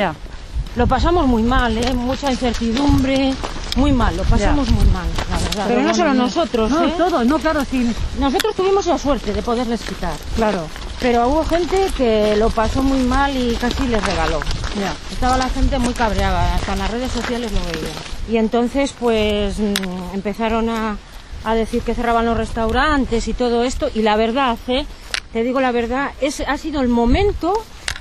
lo 0.75 0.87
pasamos 0.87 1.27
muy 1.27 1.43
mal, 1.43 1.77
¿eh? 1.77 1.93
mucha 1.93 2.31
incertidumbre, 2.31 3.33
muy 3.75 3.91
mal, 3.91 4.15
lo 4.15 4.23
pasamos 4.23 4.69
muy 4.69 4.85
mal, 4.85 5.07
la 5.29 5.37
verdad. 5.37 5.65
Pero 5.67 5.81
no 5.81 5.93
solo 5.93 6.13
nosotros, 6.13 6.71
no, 6.71 6.85
¿eh? 6.85 6.93
todo, 6.97 7.23
no, 7.23 7.37
claro, 7.39 7.63
sí. 7.69 7.93
Nosotros 8.19 8.55
tuvimos 8.55 8.85
la 8.85 8.97
suerte 8.97 9.33
de 9.33 9.41
poderles 9.41 9.81
quitar. 9.81 10.13
Claro. 10.35 10.67
Pero 11.01 11.27
hubo 11.29 11.45
gente 11.45 11.87
que 11.95 12.35
lo 12.37 12.49
pasó 12.49 12.83
muy 12.83 12.99
mal 12.99 13.35
y 13.35 13.55
casi 13.55 13.87
les 13.87 14.03
regaló. 14.03 14.41
Ya. 14.79 14.93
Estaba 15.11 15.37
la 15.37 15.49
gente 15.49 15.79
muy 15.79 15.93
cabreada, 15.93 16.55
hasta 16.55 16.73
en 16.73 16.79
las 16.79 16.91
redes 16.91 17.11
sociales 17.11 17.51
lo 17.51 17.59
veía. 17.59 18.18
Y 18.29 18.37
entonces, 18.37 18.93
pues, 18.99 19.59
mm, 19.59 20.13
empezaron 20.13 20.69
a, 20.69 20.97
a 21.43 21.55
decir 21.55 21.81
que 21.81 21.95
cerraban 21.95 22.25
los 22.25 22.37
restaurantes 22.37 23.27
y 23.27 23.33
todo 23.33 23.63
esto. 23.63 23.89
Y 23.93 24.01
la 24.01 24.15
verdad, 24.15 24.57
¿eh? 24.67 24.85
te 25.33 25.43
digo 25.43 25.61
la 25.61 25.71
verdad, 25.71 26.11
es, 26.21 26.41
ha 26.41 26.57
sido 26.57 26.81
el 26.81 26.87
momento 26.87 27.53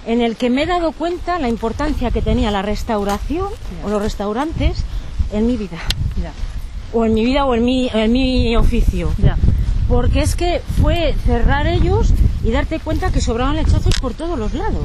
en 0.07 0.21
el 0.21 0.37
que 0.37 0.51
me 0.51 0.63
he 0.63 0.67
dado 0.67 0.93
cuenta 0.93 1.39
la 1.39 1.49
importancia 1.49 2.11
que 2.11 2.23
tenía 2.23 2.51
la 2.51 2.63
restauración 2.63 3.49
o 3.85 3.89
los 3.89 4.03
restaurantes 4.03 4.85
en 5.33 5.47
mi 5.47 5.57
vida. 5.57 5.79
O 6.93 7.05
en 7.05 7.15
mi 7.15 7.25
vida 7.25 7.45
o 7.45 7.55
en 7.55 7.65
mi, 7.65 7.91
en 7.93 8.13
mi 8.13 8.57
oficio. 8.57 9.13
Porque 9.89 10.21
es 10.21 10.35
que 10.35 10.63
fue 10.81 11.15
cerrar 11.27 11.67
ellos 11.67 12.13
y 12.45 12.51
darte 12.51 12.81
cuenta 12.81 13.11
que 13.11 13.21
sobraban 13.21 13.57
lechazos 13.57 13.95
por 14.01 14.15
todos 14.15 14.39
los 14.39 14.55
lados. 14.55 14.85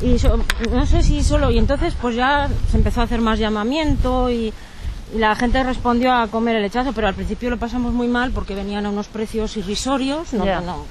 Y 0.00 0.16
no 0.70 0.86
sé 0.86 1.02
si 1.02 1.22
solo, 1.22 1.50
y 1.50 1.58
entonces 1.58 1.94
pues 2.00 2.14
ya 2.14 2.48
se 2.70 2.76
empezó 2.76 3.00
a 3.00 3.04
hacer 3.04 3.20
más 3.20 3.38
llamamiento 3.38 4.30
y, 4.30 4.52
la 5.14 5.34
gente 5.36 5.62
respondió 5.62 6.12
a 6.12 6.28
comer 6.28 6.56
el 6.56 6.62
lechazo, 6.62 6.92
pero 6.92 7.08
al 7.08 7.14
principio 7.14 7.48
lo 7.50 7.56
pasamos 7.56 7.92
muy 7.92 8.08
mal 8.08 8.30
porque 8.30 8.54
venían 8.54 8.84
a 8.86 8.90
unos 8.90 9.06
precios 9.08 9.56
irrisorios, 9.56 10.32
no, 10.34 10.44
no, 10.44 10.84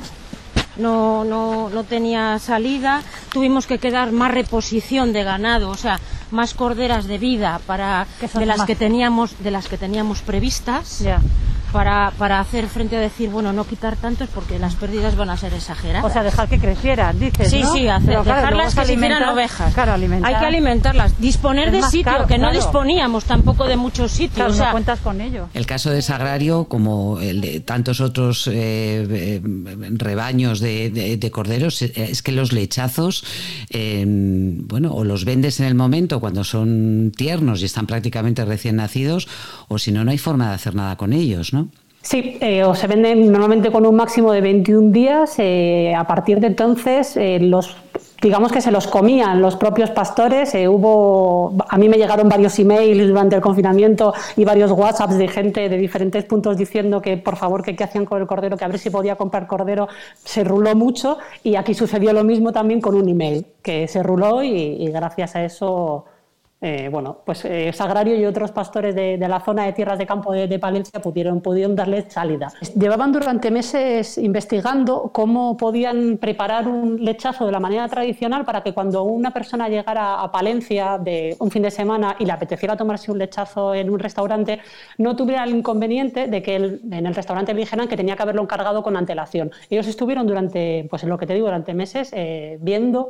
no, 0.78 1.24
no, 1.24 1.70
no 1.70 1.84
tenía 1.84 2.40
salida, 2.40 3.04
tuvimos 3.32 3.68
que 3.68 3.78
quedar 3.78 4.12
más 4.12 4.32
reposición 4.32 5.14
de 5.14 5.24
ganado, 5.24 5.70
o 5.70 5.78
sea, 5.78 6.00
más 6.32 6.54
corderas 6.54 7.06
de 7.06 7.18
vida 7.18 7.62
para 7.66 8.08
de 8.34 8.46
las 8.46 8.64
que 8.64 8.76
teníamos 8.76 9.38
de 9.40 9.52
las 9.52 9.68
que 9.68 9.78
teníamos 9.78 10.22
previstas 10.22 11.04
para, 11.72 12.12
para 12.18 12.40
hacer 12.40 12.68
frente 12.68 12.96
a 12.96 13.00
decir, 13.00 13.30
bueno, 13.30 13.54
no 13.54 13.66
quitar 13.66 13.96
tantos 13.98 14.30
porque 14.34 14.60
las 14.60 14.76
pérdidas 14.76 15.16
van 15.16 15.30
a 15.30 15.38
ser 15.38 15.54
exageradas. 15.54 16.06
O 16.06 16.14
sea, 16.14 16.24
dejar 16.24 16.48
que 16.48 16.60
crecieran, 16.60 17.20
dices, 17.20 17.50
Sí, 17.50 17.64
sí, 17.74 17.88
hacer, 17.88 18.24
dejarlas 18.24 18.76
que 18.76 18.86
se 18.86 18.94
hicieran 18.94 19.24
ovejas. 19.24 19.74
Claro, 19.74 19.94
alimentar. 19.94 20.34
Hay 20.34 20.40
que 20.40 20.46
alimentarlas. 20.46 21.20
Disponer 21.20 21.72
de 21.72 21.84
sitio, 21.84 22.26
que 22.28 22.38
no 22.38 22.52
disponíamos 22.52 23.26
tampoco 23.26 23.66
de 23.66 23.76
muchos 23.76 24.12
sitios. 24.12 24.52
o 24.52 24.54
sea, 24.54 24.68
no 24.68 24.72
cuentas 24.72 25.00
con 25.00 25.22
ello. 25.22 25.50
El 25.54 25.66
caso 25.66 25.90
de 25.90 26.02
Sagrario, 26.02 26.66
como 26.66 27.20
el 27.20 27.42
de 27.42 27.60
tantos 27.60 28.02
otros 28.02 28.48
eh, 28.48 29.06
eh, 29.10 29.42
rebaños 29.44 30.60
de, 30.60 31.18
de, 31.20 31.32
corderos, 31.32 31.82
es 31.82 32.22
que 32.22 32.32
los 32.32 32.54
lechazos, 32.54 33.24
bueno, 33.72 34.94
o 34.94 35.04
los 35.04 35.26
vendes 35.26 35.60
en 35.60 35.66
el 35.66 35.76
momento 35.76 36.20
cuando 36.20 36.44
son 36.44 37.12
tiernos 37.16 37.62
y 37.62 37.66
están 37.66 37.86
prácticamente 37.88 38.46
recién 38.46 38.78
nacidos, 38.78 39.28
o 39.68 39.78
si 39.78 39.92
no, 39.92 40.04
no 40.04 40.12
hay 40.12 40.18
forma 40.18 40.50
de 40.50 40.56
hacer 40.56 40.76
nada 40.76 40.96
con 40.96 41.14
ellos, 41.14 41.54
¿no? 41.54 41.57
Sí, 42.08 42.38
eh, 42.40 42.64
o 42.64 42.74
se 42.74 42.88
venden 42.88 43.30
normalmente 43.30 43.70
con 43.70 43.86
un 43.86 43.94
máximo 43.94 44.32
de 44.32 44.40
21 44.40 44.94
días. 44.94 45.36
Eh, 45.40 45.94
a 45.94 46.08
partir 46.08 46.40
de 46.40 46.48
entonces, 46.48 47.18
eh, 47.18 47.38
los 47.42 47.76
digamos 48.22 48.50
que 48.50 48.62
se 48.62 48.72
los 48.72 48.88
comían 48.88 49.42
los 49.42 49.58
propios 49.58 49.92
pastores. 49.92 50.56
hubo, 50.70 51.54
a 51.68 51.78
mí 51.78 51.90
me 51.90 51.98
llegaron 51.98 52.30
varios 52.30 52.58
emails 52.60 53.10
durante 53.10 53.36
el 53.36 53.42
confinamiento 53.42 54.14
y 54.38 54.46
varios 54.46 54.72
WhatsApps 54.72 55.18
de 55.18 55.28
gente 55.28 55.68
de 55.68 55.78
diferentes 55.78 56.24
puntos 56.24 56.56
diciendo 56.56 57.02
que 57.02 57.18
por 57.18 57.36
favor 57.36 57.62
que 57.62 57.76
qué 57.76 57.84
hacían 57.84 58.06
con 58.06 58.22
el 58.22 58.26
cordero, 58.26 58.56
que 58.56 58.64
a 58.64 58.70
ver 58.70 58.80
si 58.80 58.90
podía 58.90 59.18
comprar 59.18 59.46
cordero. 59.46 59.90
Se 60.24 60.46
ruló 60.46 60.74
mucho 60.76 61.18
y 61.44 61.56
aquí 61.58 61.74
sucedió 61.74 62.14
lo 62.14 62.24
mismo 62.24 62.54
también 62.54 62.80
con 62.80 62.96
un 62.96 63.10
email 63.10 63.46
que 63.62 63.86
se 63.90 64.02
ruló 64.02 64.42
y 64.44 64.90
gracias 64.92 65.36
a 65.36 65.44
eso 65.44 66.06
eh, 66.60 66.90
bueno, 66.92 67.20
pues 67.24 67.46
eh, 67.46 67.72
Sagrario 67.72 68.16
y 68.16 68.26
otros 68.26 68.52
pastores 68.52 68.96
de, 68.96 69.18
la 69.20 69.40
zona 69.42 69.66
de 69.66 69.74
tierras 69.74 70.00
de 70.00 70.08
campo 70.08 70.34
de, 70.34 70.58
Palencia 70.58 71.00
pudieron, 71.00 71.40
pudieron 71.40 71.76
darle 71.76 72.10
salida. 72.10 72.52
Llevaban 72.76 73.12
durante 73.12 73.52
meses 73.52 74.18
investigando 74.18 75.12
cómo 75.14 75.56
podían 75.56 76.18
preparar 76.18 76.68
un 76.68 77.04
lechazo 77.04 77.46
de 77.46 77.52
la 77.52 77.60
manera 77.60 77.88
tradicional 77.88 78.44
para 78.44 78.64
que 78.64 78.74
cuando 78.74 79.04
una 79.04 79.32
persona 79.32 79.70
llegara 79.70 80.20
a 80.22 80.32
Palencia 80.32 80.98
de 80.98 81.36
un 81.40 81.52
fin 81.52 81.62
de 81.62 81.70
semana 81.70 82.16
y 82.18 82.26
le 82.26 82.32
apeteciera 82.32 82.76
tomarse 82.76 83.12
un 83.12 83.20
lechazo 83.20 83.76
en 83.76 83.92
un 83.92 84.00
restaurante, 84.00 84.60
no 84.98 85.16
tuviera 85.16 85.44
el 85.44 85.52
inconveniente 85.56 86.28
de 86.28 86.42
que 86.42 86.56
en 86.56 87.06
el 87.06 87.14
restaurante 87.14 87.54
le 87.54 87.60
dijeran 87.60 87.88
que 87.88 87.96
tenía 87.96 88.16
que 88.16 88.24
haberlo 88.24 88.42
encargado 88.42 88.82
con 88.82 88.98
antelación. 88.98 89.52
Ellos 89.70 89.86
estuvieron 89.86 90.26
durante, 90.26 90.88
pues 90.90 91.04
lo 91.04 91.20
que 91.20 91.28
te 91.28 91.36
digo, 91.36 91.46
durante 91.46 91.76
meses 91.76 92.10
eh, 92.14 92.58
viendo 92.62 93.10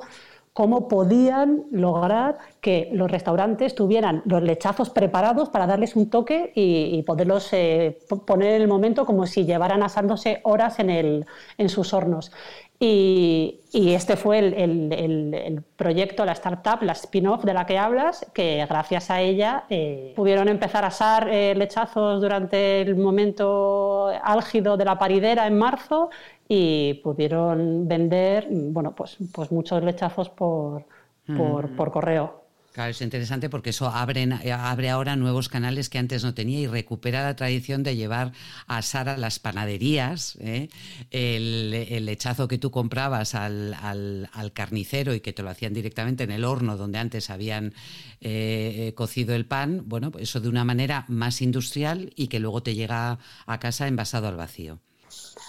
cómo 0.57 0.87
podían 0.87 1.65
lograr 1.69 2.39
que 2.61 2.89
los 2.91 3.11
restaurantes 3.11 3.75
tuvieran 3.75 4.23
los 4.25 4.41
lechazos 4.41 4.89
preparados 4.89 5.49
para 5.49 5.67
darles 5.67 5.95
un 5.95 6.09
toque 6.09 6.51
y, 6.55 7.03
poderlos 7.03 7.53
eh, 7.53 7.99
poner 8.25 8.55
en 8.55 8.63
el 8.63 8.67
momento 8.67 9.05
como 9.05 9.27
si 9.27 9.45
llevaran 9.45 9.83
asándose 9.83 10.39
horas 10.41 10.79
en, 10.79 10.89
el, 10.89 11.27
en 11.59 11.69
sus 11.69 11.93
hornos. 11.93 12.31
Y, 12.79 13.59
este 13.73 14.17
fue 14.17 14.39
el, 14.39 15.63
proyecto, 15.75 16.25
la 16.25 16.31
startup, 16.31 16.81
la 16.81 16.93
spin-off 16.93 17.43
de 17.43 17.53
la 17.53 17.65
que 17.65 17.77
hablas, 17.77 18.25
que 18.33 18.65
gracias 18.67 19.11
a 19.11 19.21
ella 19.21 19.65
eh, 19.69 20.13
pudieron 20.15 20.47
empezar 20.47 20.83
a 20.83 20.87
asar 20.87 21.27
eh, 21.29 21.53
lechazos 21.55 22.21
durante 22.21 22.81
el 22.81 22.95
momento 22.95 24.07
álgido 24.23 24.77
de 24.77 24.85
la 24.85 24.97
paridera 24.97 25.45
en 25.45 25.57
marzo 25.57 26.09
y 26.47 26.95
pudieron 26.95 27.87
vender 27.87 28.47
bueno, 28.49 28.95
pues, 28.95 29.17
pues 29.33 29.51
muchos 29.51 29.83
lechazos 29.83 30.29
por, 30.29 30.85
por, 31.35 31.75
por 31.75 31.91
correo. 31.91 32.47
Claro, 32.77 32.91
es 32.91 33.01
interesante 33.01 33.49
porque 33.49 33.71
eso 33.71 33.87
abre, 33.87 34.29
abre 34.53 34.91
ahora 34.91 35.15
nuevos 35.15 35.49
canales 35.49 35.89
que 35.89 35.97
antes 35.97 36.23
no 36.23 36.35
tenía 36.35 36.59
y 36.59 36.67
recupera 36.67 37.23
la 37.23 37.35
tradición 37.35 37.81
de 37.81 37.95
llevar 37.95 38.33
a 38.67 38.77
asar 38.77 39.09
a 39.09 39.17
las 39.17 39.39
panaderías 39.39 40.37
¿eh? 40.39 40.69
el, 41.09 42.05
lechazo 42.05 42.47
que 42.47 42.59
tú 42.59 42.69
comprabas 42.69 43.33
al, 43.33 43.73
al, 43.73 44.51
carnicero 44.53 45.15
y 45.15 45.21
que 45.21 45.33
te 45.33 45.41
lo 45.41 45.49
hacían 45.49 45.73
directamente 45.73 46.23
en 46.23 46.29
el 46.29 46.45
horno 46.45 46.77
donde 46.77 46.99
antes 46.99 47.31
habían 47.31 47.73
eh, 48.21 48.93
cocido 48.95 49.33
el 49.33 49.47
pan. 49.47 49.81
Bueno, 49.87 50.11
eso 50.19 50.39
de 50.39 50.47
una 50.47 50.63
manera 50.63 51.05
más 51.07 51.41
industrial 51.41 52.13
y 52.15 52.27
que 52.27 52.39
luego 52.39 52.61
te 52.61 52.75
llega 52.75 53.17
a 53.47 53.59
casa 53.59 53.87
envasado 53.87 54.27
al 54.27 54.35
vacío. 54.35 54.77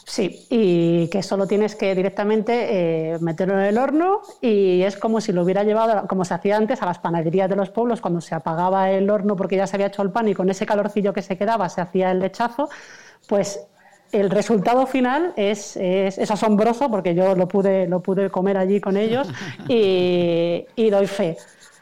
Sí, 0.04 0.46
y 0.50 1.08
que 1.08 1.22
solo 1.22 1.46
tienes 1.46 1.74
que 1.74 1.94
directamente 1.94 3.12
eh, 3.14 3.18
meterlo 3.20 3.54
en 3.54 3.66
el 3.66 3.78
horno 3.78 4.20
y 4.40 4.82
es 4.82 4.96
como 4.96 5.20
si 5.20 5.32
lo 5.32 5.42
hubiera 5.42 5.64
llevado, 5.64 6.06
como 6.06 6.24
se 6.24 6.34
hacía 6.34 6.56
antes, 6.56 6.82
a 6.82 6.86
las 6.86 6.98
panaderías 6.98 7.48
de 7.48 7.56
los 7.56 7.70
pueblos 7.70 8.00
cuando 8.00 8.20
se 8.20 8.34
apagaba 8.34 8.90
el 8.90 9.08
horno 9.10 9.36
porque 9.36 9.56
ya 9.56 9.66
se 9.66 9.76
había 9.76 9.86
hecho 9.86 10.02
el 10.02 10.10
pan 10.10 10.28
y 10.28 10.34
con 10.34 10.48
ese 10.50 10.66
calorcillo 10.66 11.12
que 11.12 11.22
se 11.22 11.36
quedaba 11.36 11.68
se 11.68 11.80
hacía 11.80 12.10
el 12.10 12.20
lechazo, 12.20 12.68
pues 13.26 13.60
el 14.12 14.30
resultado 14.30 14.86
final 14.86 15.34
es, 15.36 15.76
es, 15.76 16.30
asombroso 16.30 16.90
porque 16.90 17.14
yo 17.14 17.34
lo 17.34 17.46
pude, 17.46 17.86
lo 17.86 18.00
pude 18.00 18.30
comer 18.30 18.56
allí 18.56 18.80
con 18.80 18.96
ellos 18.96 19.28
y, 19.68 20.66
y 20.76 20.90
doy 20.90 21.06
fe. 21.06 21.36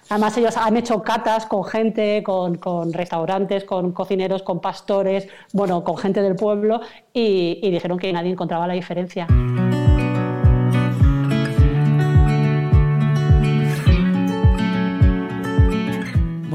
Además, 0.09 0.37
ellos 0.37 0.57
han 0.57 0.77
hecho 0.77 1.03
catas 1.03 1.47
con 1.47 1.65
gente, 1.65 2.23
con, 2.23 2.93
restaurantes, 2.93 3.65
con 3.65 3.93
cocineros, 3.93 4.43
con 4.43 4.61
pastores, 4.61 5.29
bueno, 5.53 5.83
con 5.83 5.97
gente 5.97 6.23
del 6.23 6.37
pueblo 6.37 6.81
y, 7.13 7.71
dijeron 7.71 7.99
que 7.99 8.13
nadie 8.13 8.31
encontraba 8.31 8.67
la 8.67 8.75
diferencia. 8.75 9.27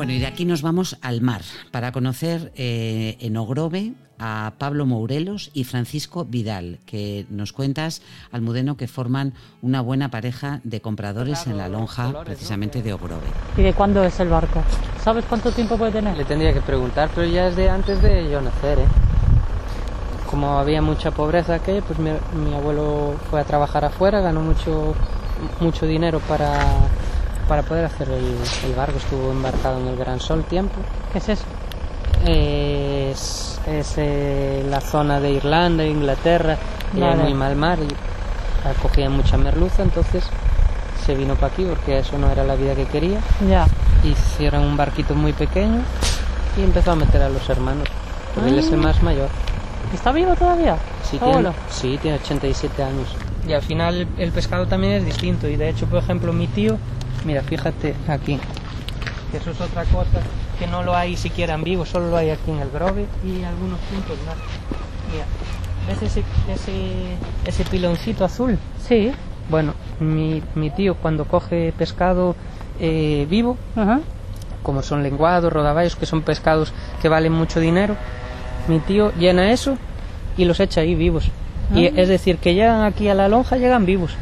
Bueno, 0.02 0.14
y 0.14 0.20
de 0.20 0.26
aquí 0.26 0.46
nos 0.46 0.64
vamos 0.64 0.98
al 1.04 1.22
mar 1.22 1.44
para 1.70 1.92
conocer 1.92 2.52
eh, 2.56 3.18
en 3.20 3.38
Ogrove 3.38 3.94
a 4.18 4.54
Pablo 4.58 4.88
Mourelos 4.88 5.52
y 5.54 5.64
Francisco 5.64 6.26
Vidal, 6.26 6.80
que 6.88 7.28
nos 7.30 7.54
cuentas, 7.54 8.02
Almudeno, 8.32 8.78
que 8.78 8.88
forman 8.88 9.34
una 9.62 9.80
buena 9.80 10.10
pareja 10.10 10.60
de 10.64 10.82
compradores 10.82 11.46
en 11.46 11.56
la 11.56 11.68
lonja 11.68 12.24
precisamente 12.24 12.82
de 12.82 12.94
Ogrove. 12.94 13.28
¿Y 13.56 13.62
de 13.62 13.74
cuándo 13.74 14.04
es 14.04 14.20
el 14.20 14.30
barco? 14.30 14.64
¿Sabes 15.04 15.24
cuánto 15.26 15.52
tiempo 15.52 15.78
puede 15.78 15.92
tener? 15.92 16.18
Le 16.18 16.26
tendría 16.26 16.52
que 16.52 16.62
preguntar, 16.62 17.12
pero 17.14 17.28
ya 17.28 17.50
es 17.50 17.56
de 17.56 17.70
antes 17.70 18.02
de 18.02 18.28
yo 18.28 18.42
nacer. 18.42 18.80
¿eh? 18.80 18.88
Como 20.32 20.58
había 20.58 20.82
mucha 20.82 21.12
pobreza 21.12 21.54
aquí, 21.54 21.74
pues 21.86 22.00
mi, 22.00 22.10
mi 22.44 22.56
abuelo 22.56 23.20
fue 23.30 23.40
a 23.40 23.44
trabajar 23.44 23.86
afuera, 23.86 24.20
ganó 24.20 24.42
mucho, 24.42 24.96
mucho 25.60 25.86
dinero 25.86 26.20
para 26.22 26.60
para 27.48 27.64
poder 27.64 27.86
hacer 27.86 28.10
el, 28.10 28.76
barco. 28.76 28.98
Estuvo 28.98 29.32
embarcado 29.32 29.80
en 29.80 29.88
el 29.88 29.98
Gran 29.98 30.20
Sol 30.20 30.44
tiempo. 30.44 30.76
¿Qué 31.12 31.20
es 31.20 31.30
eso? 31.30 31.46
Es, 32.26 33.60
eh, 33.98 34.66
la 34.70 34.82
zona 34.82 35.20
de 35.20 35.32
Irlanda, 35.32 35.84
Inglaterra, 35.86 36.58
y 36.96 37.02
hay 37.02 37.16
muy 37.16 37.34
mal 37.34 37.56
mar 37.56 37.80
y 37.80 38.68
acogía 38.68 39.10
mucha 39.10 39.38
merluza, 39.38 39.82
entonces 39.82 40.24
se 41.06 41.16
vino 41.16 41.36
para 41.36 41.48
aquí 41.48 41.66
porque 41.66 42.00
eso 42.00 42.18
no 42.18 42.30
era 42.30 42.44
la 42.44 42.56
vida 42.56 42.76
que 42.76 42.86
quería. 42.86 43.20
Ya. 43.48 43.66
Hicieron 44.04 44.64
un 44.64 44.78
barquito 44.78 45.16
muy 45.16 45.34
pequeño 45.34 45.82
y 46.58 46.64
empezó 46.64 46.92
a 46.92 46.96
meter 46.96 47.22
a 47.24 47.30
los 47.30 47.48
hermanos. 47.50 47.88
Él 48.46 48.58
es 48.58 48.68
el 48.68 48.80
ah. 48.80 48.84
más 48.84 49.04
mayor. 49.04 49.30
¿Está 49.94 50.12
vivo 50.12 50.36
todavía? 50.36 50.78
Sí, 51.10 51.18
tiene, 51.18 51.52
sí, 51.70 52.00
tiene 52.02 52.18
87 52.18 52.84
años. 52.84 53.08
Y 53.48 53.54
al 53.54 53.62
final 53.62 54.08
el 54.18 54.32
pescado 54.32 54.68
también 54.68 54.94
es 54.94 55.06
distinto. 55.06 55.48
Y 55.48 55.56
de 55.56 55.70
hecho, 55.70 55.86
por 55.88 56.00
ejemplo, 56.00 56.32
mi 56.32 56.48
tío 56.48 56.78
Mira, 57.26 57.42
fíjate 57.42 57.96
aquí. 58.08 58.40
Eso 59.34 59.52
es 59.52 59.62
otra 59.62 59.84
cosa 59.86 60.22
que 60.60 60.68
no 60.68 60.84
lo 60.84 60.96
hay 60.96 61.16
siquiera 61.18 61.56
en 61.56 61.64
vivo, 61.64 61.86
solo 61.86 62.10
lo 62.10 62.18
hay 62.18 62.30
aquí 62.30 62.52
en 62.52 62.60
el 62.60 62.70
Grove 62.70 63.06
y 63.26 63.44
algunos 63.44 63.80
puntos 63.80 64.18
más. 64.26 64.36
Mira, 65.12 65.26
¿ves 65.88 66.02
ese, 66.04 66.24
ese, 66.52 67.18
ese 67.46 67.66
piloncito 67.66 68.26
azul? 68.26 68.58
Sí. 68.88 69.12
Bueno, 69.50 69.74
mi, 70.00 70.44
mi 70.56 70.70
tío 70.70 70.96
cuando 70.96 71.26
coge 71.26 71.74
pescado 71.78 72.36
eh, 72.80 73.26
vivo, 73.30 73.58
como 74.64 74.82
son 74.84 75.04
lenguados, 75.04 75.52
rodaballos, 75.52 75.96
que 75.96 76.06
son 76.06 76.22
pescados 76.22 76.74
que 77.02 77.10
valen 77.10 77.34
mucho 77.34 77.60
dinero, 77.60 77.96
mi 78.68 78.80
tío 78.80 79.12
llena 79.14 79.52
eso 79.52 79.78
y 80.38 80.46
los 80.46 80.60
echa 80.60 80.82
ahí 80.82 80.96
vivos. 80.96 81.30
Y 81.74 81.88
ah. 81.88 81.92
es 81.96 82.10
decir, 82.10 82.38
que 82.38 82.54
llegan 82.54 82.84
aquí 82.84 83.08
a 83.08 83.16
la 83.16 83.28
lonja, 83.28 83.58
llegan 83.58 83.86
vivos. 83.86 84.16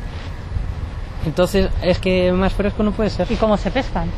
Entonces 1.26 1.70
es 1.82 2.00
que 2.00 2.32
más 2.32 2.54
fresco 2.54 2.84
no 2.84 2.92
puede 2.92 3.10
ser. 3.10 3.32
¿Y 3.32 3.36
cómo 3.36 3.58
se 3.58 3.72
pescan? 3.72 4.10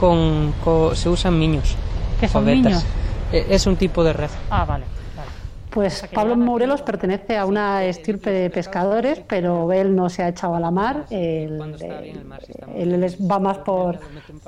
Con, 0.00 0.54
se 0.94 1.08
usan 1.08 1.38
niños. 1.38 1.76
¿Qué 2.20 2.28
son 2.28 2.46
niños? 2.46 2.84
E, 3.32 3.46
es 3.50 3.66
un 3.66 3.76
tipo 3.76 4.04
de 4.04 4.12
red. 4.12 4.30
Ah, 4.50 4.64
vale. 4.64 4.84
Pues 5.76 6.04
Pablo 6.10 6.36
Morelos 6.38 6.80
pertenece 6.80 7.36
a 7.36 7.44
una 7.44 7.84
estirpe 7.84 8.30
de 8.30 8.48
pescadores, 8.48 9.20
pero 9.28 9.70
él 9.74 9.94
no 9.94 10.08
se 10.08 10.22
ha 10.22 10.28
echado 10.30 10.54
a 10.54 10.60
la 10.60 10.70
mar. 10.70 11.04
Él, 11.10 11.60
va 13.30 13.38
más 13.38 13.58
por, 13.58 14.00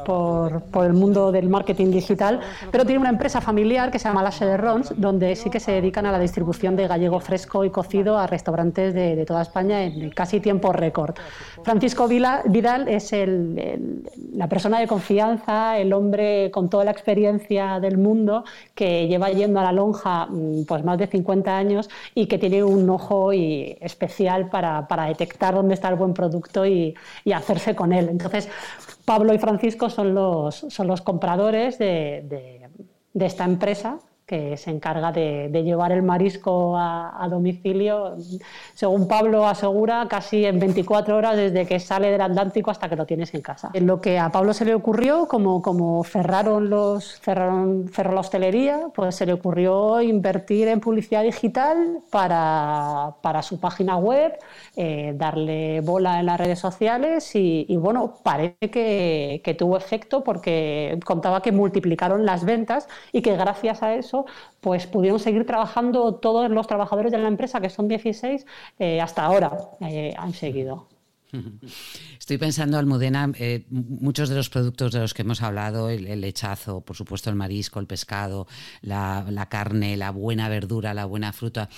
por, 0.07 0.87
el 0.87 0.95
mundo 0.95 1.31
del 1.31 1.51
marketing 1.51 1.91
digital, 1.91 2.41
pero 2.71 2.87
tiene 2.87 2.99
una 2.99 3.11
empresa 3.11 3.43
familiar 3.43 3.91
que 3.91 3.99
se 3.99 4.09
llama 4.09 4.23
La 4.23 4.31
de 4.31 4.57
Rons, 4.57 4.95
donde 4.97 5.37
sí 5.37 5.51
que 5.51 5.61
se 5.61 5.73
dedican 5.73 6.07
a 6.07 6.13
la 6.13 6.19
distribución 6.19 6.77
de 6.77 6.89
gallego 6.89 7.21
fresco 7.21 7.63
y 7.63 7.69
cocido 7.69 8.17
a 8.17 8.27
restaurantes 8.27 8.95
de, 8.95 9.27
toda 9.27 9.43
España 9.43 9.83
en 9.83 10.09
casi 10.09 10.41
tiempo 10.41 10.73
récord. 10.73 11.15
Francisco 11.63 12.09
Vidal 12.09 12.89
es 12.89 13.13
la 14.33 14.49
persona 14.49 14.81
de 14.81 14.87
confianza, 14.87 15.77
el 15.77 15.93
hombre 15.93 16.51
con 16.51 16.71
toda 16.71 16.85
la 16.85 16.91
experiencia 16.91 17.81
del 17.81 17.99
mundo 17.99 18.45
que 18.75 19.07
lleva 19.09 19.29
yendo 19.29 19.61
a 19.61 19.65
la 19.65 19.73
lonja 19.73 20.27
mm, 20.27 20.65
pues 20.65 20.83
más 20.85 20.97
de 20.97 21.07
50 21.19 21.57
años 21.57 21.91
y 22.15 22.27
que 22.27 22.39
tiene 22.39 22.63
un 22.63 22.89
ojo 22.91 23.33
y 23.33 23.77
especial 23.81 24.49
para, 24.51 24.87
para, 24.89 25.07
detectar 25.07 25.55
dónde 25.55 25.75
está 25.75 25.89
el 25.89 25.97
buen 25.97 26.15
producto 26.15 26.65
y, 26.67 26.95
y, 27.25 27.33
hacerse 27.33 27.75
con 27.75 27.93
él. 27.93 28.09
Entonces, 28.09 28.49
Pablo 29.05 29.35
y 29.35 29.39
Francisco 29.39 29.91
son 29.91 30.15
los, 30.15 30.67
son 30.69 30.87
los 30.87 31.01
compradores 31.03 31.79
de, 31.79 32.25
de, 32.29 32.69
de 33.15 33.27
esta 33.27 33.45
empresa 33.45 33.99
que 34.29 34.59
se 34.59 34.71
encarga 34.71 35.11
de, 35.11 35.49
llevar 35.65 35.91
el 35.91 36.03
marisco 36.03 36.77
a, 36.77 37.27
domicilio, 37.31 38.17
según 38.75 39.09
Pablo 39.09 39.49
asegura, 39.49 40.07
casi 40.07 40.45
en 40.45 40.59
24 40.59 41.17
horas 41.17 41.35
desde 41.35 41.67
que 41.67 41.81
sale 41.81 42.11
del 42.11 42.21
Atlántico 42.21 42.71
hasta 42.71 42.91
que 42.91 42.97
lo 42.97 43.07
tienes 43.07 43.33
en 43.33 43.41
casa. 43.41 43.71
En 43.73 43.87
lo 43.87 44.03
que 44.03 44.19
a 44.19 44.31
Pablo 44.31 44.53
se 44.53 44.67
le 44.67 44.75
ocurrió, 44.75 45.29
como, 45.29 46.05
cerraron 46.05 46.69
los, 46.69 47.19
cerraron, 47.21 47.89
cerró 47.91 48.13
la 48.13 48.21
hostelería, 48.21 48.89
pues 48.95 49.15
se 49.15 49.25
le 49.25 49.33
ocurrió 49.33 50.03
invertir 50.03 50.69
en 50.69 50.81
publicidad 50.81 51.23
digital 51.23 52.01
para, 52.11 53.15
para 53.23 53.41
su 53.41 53.59
página 53.59 53.97
web, 53.97 54.39
eh, 54.77 55.15
darle 55.17 55.81
bola 55.81 56.21
en 56.21 56.27
las 56.27 56.39
redes 56.39 56.59
sociales 56.59 57.35
y, 57.35 57.65
y 57.67 57.79
bueno, 57.79 58.17
parece 58.23 58.71
que, 58.71 59.41
que 59.43 59.55
tuvo 59.55 59.79
efecto 59.79 60.23
porque 60.23 61.01
contaba 61.07 61.41
que 61.41 61.51
multiplicaron 61.51 62.27
las 62.27 62.45
ventas 62.45 62.89
y 63.11 63.23
que 63.23 63.35
gracias 63.35 63.83
a 63.83 63.95
eso 63.95 64.18
pues 64.61 64.87
pudieron 64.87 65.21
seguir 65.21 65.47
trabajando 65.47 66.15
todos 66.15 66.51
los 66.51 66.67
trabajadores 66.67 67.13
de 67.13 67.19
la 67.19 67.29
empresa, 67.29 67.61
que 67.61 67.71
son 67.71 67.89
16, 67.89 68.47
eh, 68.79 69.01
hasta 69.01 69.25
ahora 69.25 69.53
eh, 69.81 70.15
han 70.17 70.33
seguido. 70.33 70.89
Estoy 72.19 72.39
pensando, 72.39 72.79
Almudena, 72.79 73.31
eh, 73.39 73.65
muchos 73.71 74.29
de 74.29 74.37
los 74.37 74.49
productos 74.49 74.93
de 74.93 75.01
los 75.01 75.15
que 75.15 75.23
hemos 75.23 75.43
hablado, 75.43 75.91
el, 75.91 76.21
lechazo, 76.21 76.81
por 76.81 76.97
supuesto 76.97 77.31
el 77.31 77.37
marisco, 77.37 77.81
el 77.81 77.87
pescado, 77.87 78.47
la, 78.83 79.47
carne, 79.51 79.97
la 79.97 80.11
buena 80.11 80.49
verdura, 80.49 80.95
la 80.95 81.05
buena 81.05 81.33
fruta, 81.33 81.69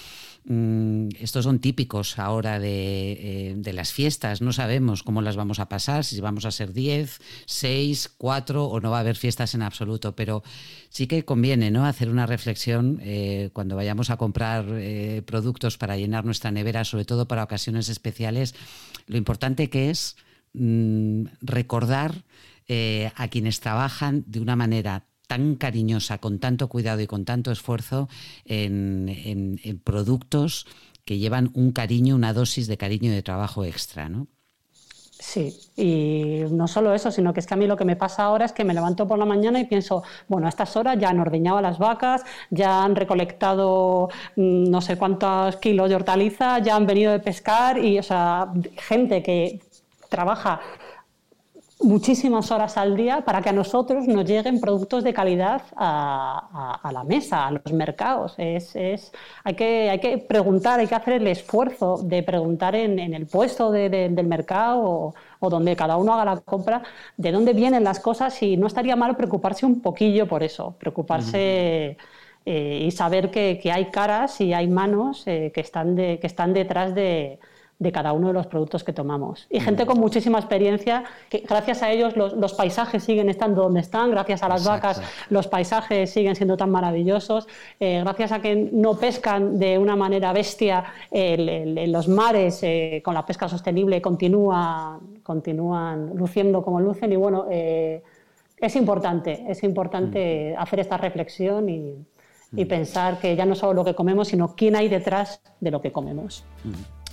estos 0.45 1.45
son 1.45 1.59
típicos 1.61 2.19
ahora 2.19 2.59
de, 2.59 3.13
eh, 3.13 3.55
de, 3.57 3.73
las 3.73 3.93
fiestas. 3.93 4.41
No 4.41 4.53
sabemos 4.53 5.03
cómo 5.03 5.23
las 5.23 5.37
vamos 5.37 5.61
a 5.61 5.69
pasar, 5.69 6.05
si 6.05 6.21
vamos 6.21 6.45
a 6.45 6.51
ser 6.51 6.73
10, 6.73 7.21
6, 7.47 8.15
4 8.17 8.65
o 8.65 8.81
no 8.81 8.91
va 8.91 8.99
a 8.99 9.01
haber 9.01 9.17
fiestas 9.17 9.55
en 9.55 9.63
absoluto, 9.63 10.17
pero 10.17 10.43
sí 10.89 11.07
que 11.07 11.25
conviene 11.25 11.71
¿no? 11.71 11.85
hacer 11.85 12.09
una 12.09 12.27
reflexión 12.27 13.01
eh, 13.03 13.51
cuando 13.53 13.77
vayamos 13.77 14.11
a 14.11 14.17
comprar 14.17 14.67
productos 15.25 15.79
para 15.79 15.97
llenar 15.97 16.25
nuestra 16.25 16.51
nevera, 16.51 16.85
sobre 16.85 17.05
todo 17.05 17.29
para 17.29 17.45
ocasiones 17.45 17.89
especiales 17.89 18.55
lo 19.11 19.17
importante 19.17 19.69
que 19.71 19.91
es 19.91 20.17
mm, 20.55 21.25
recordar 21.41 22.25
eh, 22.69 23.11
a 23.17 23.29
quienes 23.29 23.59
trabajan 23.59 24.23
de 24.27 24.41
una 24.41 24.55
manera 24.55 25.07
tan 25.31 25.55
cariñosa, 25.55 26.19
con 26.19 26.41
tanto 26.41 26.69
cuidado 26.69 27.01
y 27.03 27.07
con 27.07 27.25
tanto 27.25 27.53
esfuerzo 27.53 28.09
en, 28.47 29.81
productos 29.85 30.67
que 31.05 31.19
llevan 31.19 31.53
un 31.55 31.71
cariño, 31.71 32.17
una 32.17 32.33
dosis 32.33 32.67
de 32.67 32.77
cariño 32.77 33.13
y 33.13 33.15
de 33.15 33.23
trabajo 33.23 33.65
extra, 33.65 34.09
¿no? 34.09 34.27
Sí, 35.21 35.57
y 35.77 36.43
no 36.51 36.67
solo 36.67 36.93
eso, 36.95 37.13
sino 37.13 37.33
que 37.33 37.39
es 37.39 37.47
que 37.47 37.55
a 37.55 37.57
mí 37.57 37.69
lo 37.69 37.77
que 37.77 37.85
me 37.85 37.95
pasa 37.95 38.25
ahora 38.25 38.45
es 38.45 38.51
que 38.51 38.65
me 38.65 38.75
levanto 38.75 39.07
por 39.07 39.21
la 39.21 39.25
mañana 39.25 39.61
y 39.61 39.67
pienso, 39.67 40.03
bueno, 40.27 40.47
a 40.47 40.49
estas 40.49 40.75
horas 40.75 40.99
ya 40.99 41.11
han 41.11 41.21
ordeñado 41.21 41.61
las 41.61 41.79
vacas, 41.79 42.25
ya 42.51 42.83
han 42.83 42.97
recolectado 42.97 44.09
mm, 44.35 44.69
no 44.69 44.81
sé 44.81 44.97
cuántos 44.97 45.59
kilos 45.59 45.91
de 45.91 45.95
hortaliza, 45.95 46.59
ya 46.59 46.75
han 46.75 46.87
venido 46.87 47.13
de 47.13 47.21
pescar 47.21 47.79
y, 47.79 48.01
o 48.01 48.03
sea, 48.03 48.49
gente 48.79 49.23
que 49.23 49.61
trabaja 50.09 50.61
muchísimas 51.83 52.51
horas 52.51 52.77
al 52.77 52.97
día 52.97 53.23
para 53.23 53.41
que 53.41 53.49
a 53.49 53.53
nosotros 53.53 54.07
nos 54.07 54.25
lleguen 54.25 54.61
productos 54.61 55.03
de 55.05 55.15
calidad 55.15 55.63
a, 55.77 56.91
la 56.93 57.05
mesa, 57.05 57.47
a 57.47 57.51
los 57.51 57.73
mercados. 57.73 58.35
Es, 58.39 58.77
es, 58.77 59.13
hay, 59.45 59.55
que, 59.55 59.91
hay 59.91 59.99
que 59.99 60.19
preguntar, 60.19 60.81
hay 60.81 60.87
que 60.87 60.95
hacer 60.95 61.15
el 61.15 61.27
esfuerzo 61.27 61.99
de 62.03 62.23
preguntar 62.23 62.75
en, 62.75 62.99
el 62.99 63.27
puesto 63.27 63.71
del 63.71 64.27
mercado 64.27 65.15
o, 65.41 65.51
donde 65.51 65.75
cada 65.77 65.97
uno 65.97 66.15
haga 66.15 66.25
la 66.25 66.41
compra 66.41 66.83
de 67.17 67.33
dónde 67.33 67.53
vienen 67.55 67.85
las 67.85 68.01
cosas 68.01 68.43
y 68.43 68.57
no 68.57 68.67
estaría 68.67 68.97
mal 68.97 69.17
preocuparse 69.17 69.67
un 69.67 69.81
poquillo 69.81 70.27
por 70.27 70.43
eso, 70.43 70.75
preocuparse... 70.79 71.97
Eh, 72.47 72.85
y 72.87 72.91
saber 72.91 73.31
que, 73.31 73.61
hay 73.71 73.91
caras 73.91 74.41
y 74.41 74.55
hay 74.55 74.67
manos 74.67 75.27
eh, 75.27 75.53
que, 75.55 75.61
están 75.61 75.95
de, 75.95 76.19
que 76.19 76.27
están 76.27 76.55
detrás 76.55 76.95
de, 76.95 77.39
de 77.81 77.93
cada 77.93 78.13
uno 78.13 78.29
de 78.29 78.35
los 78.35 78.47
productos 78.47 78.85
que 78.85 78.93
tomamos. 78.93 79.47
Y 79.49 79.59
gente 79.59 79.87
con 79.87 79.99
muchísima 79.99 80.39
experiencia, 80.39 81.05
que 81.31 81.39
gracias 81.39 81.83
a 81.83 81.91
ellos 81.91 82.15
los, 82.15 82.53
paisajes 82.53 83.03
siguen 83.03 83.31
estando 83.31 83.63
donde 83.63 83.81
están, 83.81 84.11
gracias 84.11 84.43
a 84.43 84.49
las 84.49 84.67
vacas 84.67 85.01
los 85.31 85.49
paisajes 85.49 86.11
siguen 86.11 86.37
siendo 86.37 86.59
tan 86.59 86.71
maravillosos, 86.71 87.49
eh, 87.79 88.01
gracias 88.05 88.33
a 88.33 88.43
que 88.43 88.55
no 88.55 88.99
pescan 88.99 89.59
de 89.59 89.79
una 89.79 89.97
manera 89.97 90.33
bestia 90.35 90.85
en 91.11 91.91
los 91.91 92.07
mares 92.07 92.63
eh, 92.63 93.01
con 93.03 93.15
la 93.15 93.25
pesca 93.25 93.49
sostenible, 93.49 94.03
continúa, 94.03 95.01
continúan 95.23 96.15
luciendo 96.15 96.63
como 96.63 96.81
lucen. 96.81 97.13
Y 97.13 97.17
bueno, 97.17 97.47
eh, 97.51 98.03
es 98.59 98.77
importante, 98.77 99.47
es 99.49 99.63
importante 99.63 100.55
hacer 100.55 100.81
esta 100.81 100.99
reflexión 100.99 101.69
y, 101.69 102.07
pensar 102.69 103.21
que 103.21 103.37
ya 103.37 103.47
no 103.47 103.55
solo 103.55 103.75
lo 103.75 103.85
que 103.85 103.95
comemos, 103.95 104.27
sino 104.27 104.57
quién 104.57 104.75
hay 104.75 104.89
detrás 104.89 105.41
de 105.61 105.71
lo 105.71 105.81
que 105.81 105.93
comemos. 105.93 106.45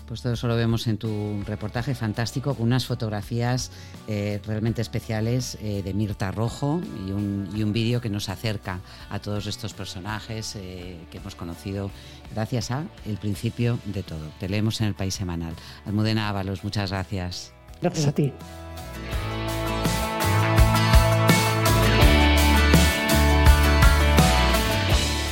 Pues 0.08 0.22
todo 0.22 0.34
eso 0.34 0.48
lo 0.48 0.56
vemos 0.56 0.88
en 0.88 0.98
tu 0.98 1.44
reportaje 1.46 1.94
fantástico 1.94 2.56
con 2.56 2.68
unas 2.68 2.86
fotografías 2.86 3.72
eh, 4.08 4.40
realmente 4.46 4.82
especiales 4.82 5.58
eh, 5.62 5.82
de 5.84 5.94
Mirta 5.94 6.32
Rojo 6.32 6.82
y 7.06 7.12
un, 7.12 7.74
vídeo 7.74 8.00
que 8.00 8.10
nos 8.10 8.30
acerca 8.30 8.80
a 9.10 9.20
todos 9.20 9.46
estos 9.46 9.74
personajes 9.74 10.56
eh, 10.56 10.98
que 11.12 11.18
hemos 11.18 11.36
conocido 11.36 11.92
gracias 12.34 12.72
a 12.72 12.86
El 13.06 13.18
principio 13.18 13.78
de 13.84 14.04
todo. 14.04 14.26
Te 14.40 14.48
leemos 14.48 14.80
en 14.80 14.88
el 14.88 14.94
País 14.94 15.14
Semanal. 15.14 15.54
Almudena 15.86 16.30
Ábalos, 16.30 16.64
muchas 16.64 16.92
gracias. 16.92 17.52
Gracias 17.82 18.08
a 18.08 18.12
ti. 18.14 18.32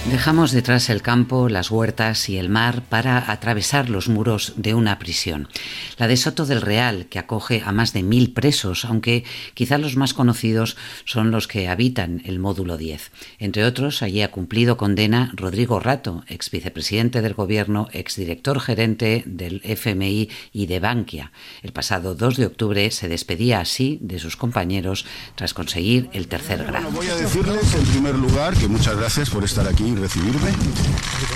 Dejamos 0.09 0.51
detrás 0.51 0.91
el 0.91 1.01
campo, 1.01 1.49
las 1.49 1.71
huertas 1.71 2.29
y 2.29 2.37
el 2.37 2.47
mar 2.47 2.83
para 2.83 3.31
atravesar 3.31 3.89
los 3.89 4.07
muros 4.07 4.53
de 4.55 4.75
una 4.75 4.99
prisión. 4.99 5.49
La 5.97 6.07
de 6.07 6.15
Soto 6.15 6.45
del 6.45 6.61
Real, 6.61 7.07
que 7.07 7.17
acoge 7.17 7.63
a 7.65 7.71
más 7.71 7.91
de 7.91 8.03
mil 8.03 8.31
presos, 8.31 8.85
aunque 8.85 9.23
quizá 9.55 9.79
los 9.79 9.95
más 9.95 10.13
conocidos 10.13 10.77
son 11.05 11.31
los 11.31 11.47
que 11.47 11.67
habitan 11.67 12.21
el 12.23 12.37
módulo 12.37 12.77
10. 12.77 13.11
Entre 13.39 13.65
otros, 13.65 14.03
allí 14.03 14.21
ha 14.21 14.29
cumplido 14.29 14.77
condena 14.77 15.31
Rodrigo 15.33 15.79
Rato, 15.79 16.23
ex 16.27 16.51
vicepresidente 16.51 17.23
del 17.23 17.33
gobierno, 17.33 17.87
ex 17.91 18.15
director 18.15 18.59
gerente 18.59 19.23
del 19.25 19.59
FMI 19.63 20.29
y 20.53 20.67
de 20.67 20.79
Bankia. 20.79 21.31
El 21.63 21.73
pasado 21.73 22.13
2 22.13 22.37
de 22.37 22.45
octubre 22.45 22.91
se 22.91 23.07
despedía 23.07 23.59
así 23.59 23.97
de 24.01 24.19
sus 24.19 24.37
compañeros 24.37 25.07
tras 25.33 25.55
conseguir 25.55 26.09
el 26.13 26.27
tercer 26.27 26.63
grado. 26.63 26.91
voy 26.91 27.07
a 27.07 27.15
decirles 27.15 27.73
en 27.73 27.85
primer 27.85 28.15
lugar 28.15 28.53
que 28.55 28.67
muchas 28.67 28.95
gracias 28.95 29.31
por 29.31 29.43
estar 29.43 29.67
aquí 29.67 29.94
recibirme. 29.97 30.51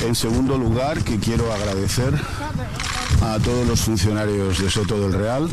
En 0.05 0.15
segundo 0.15 0.57
lugar, 0.57 1.03
que 1.03 1.19
quiero 1.19 1.51
agradecer 1.53 2.13
a 3.21 3.39
todos 3.39 3.67
los 3.67 3.81
funcionarios 3.81 4.59
de 4.59 4.69
Soto 4.69 4.99
del 4.99 5.13
Real 5.13 5.49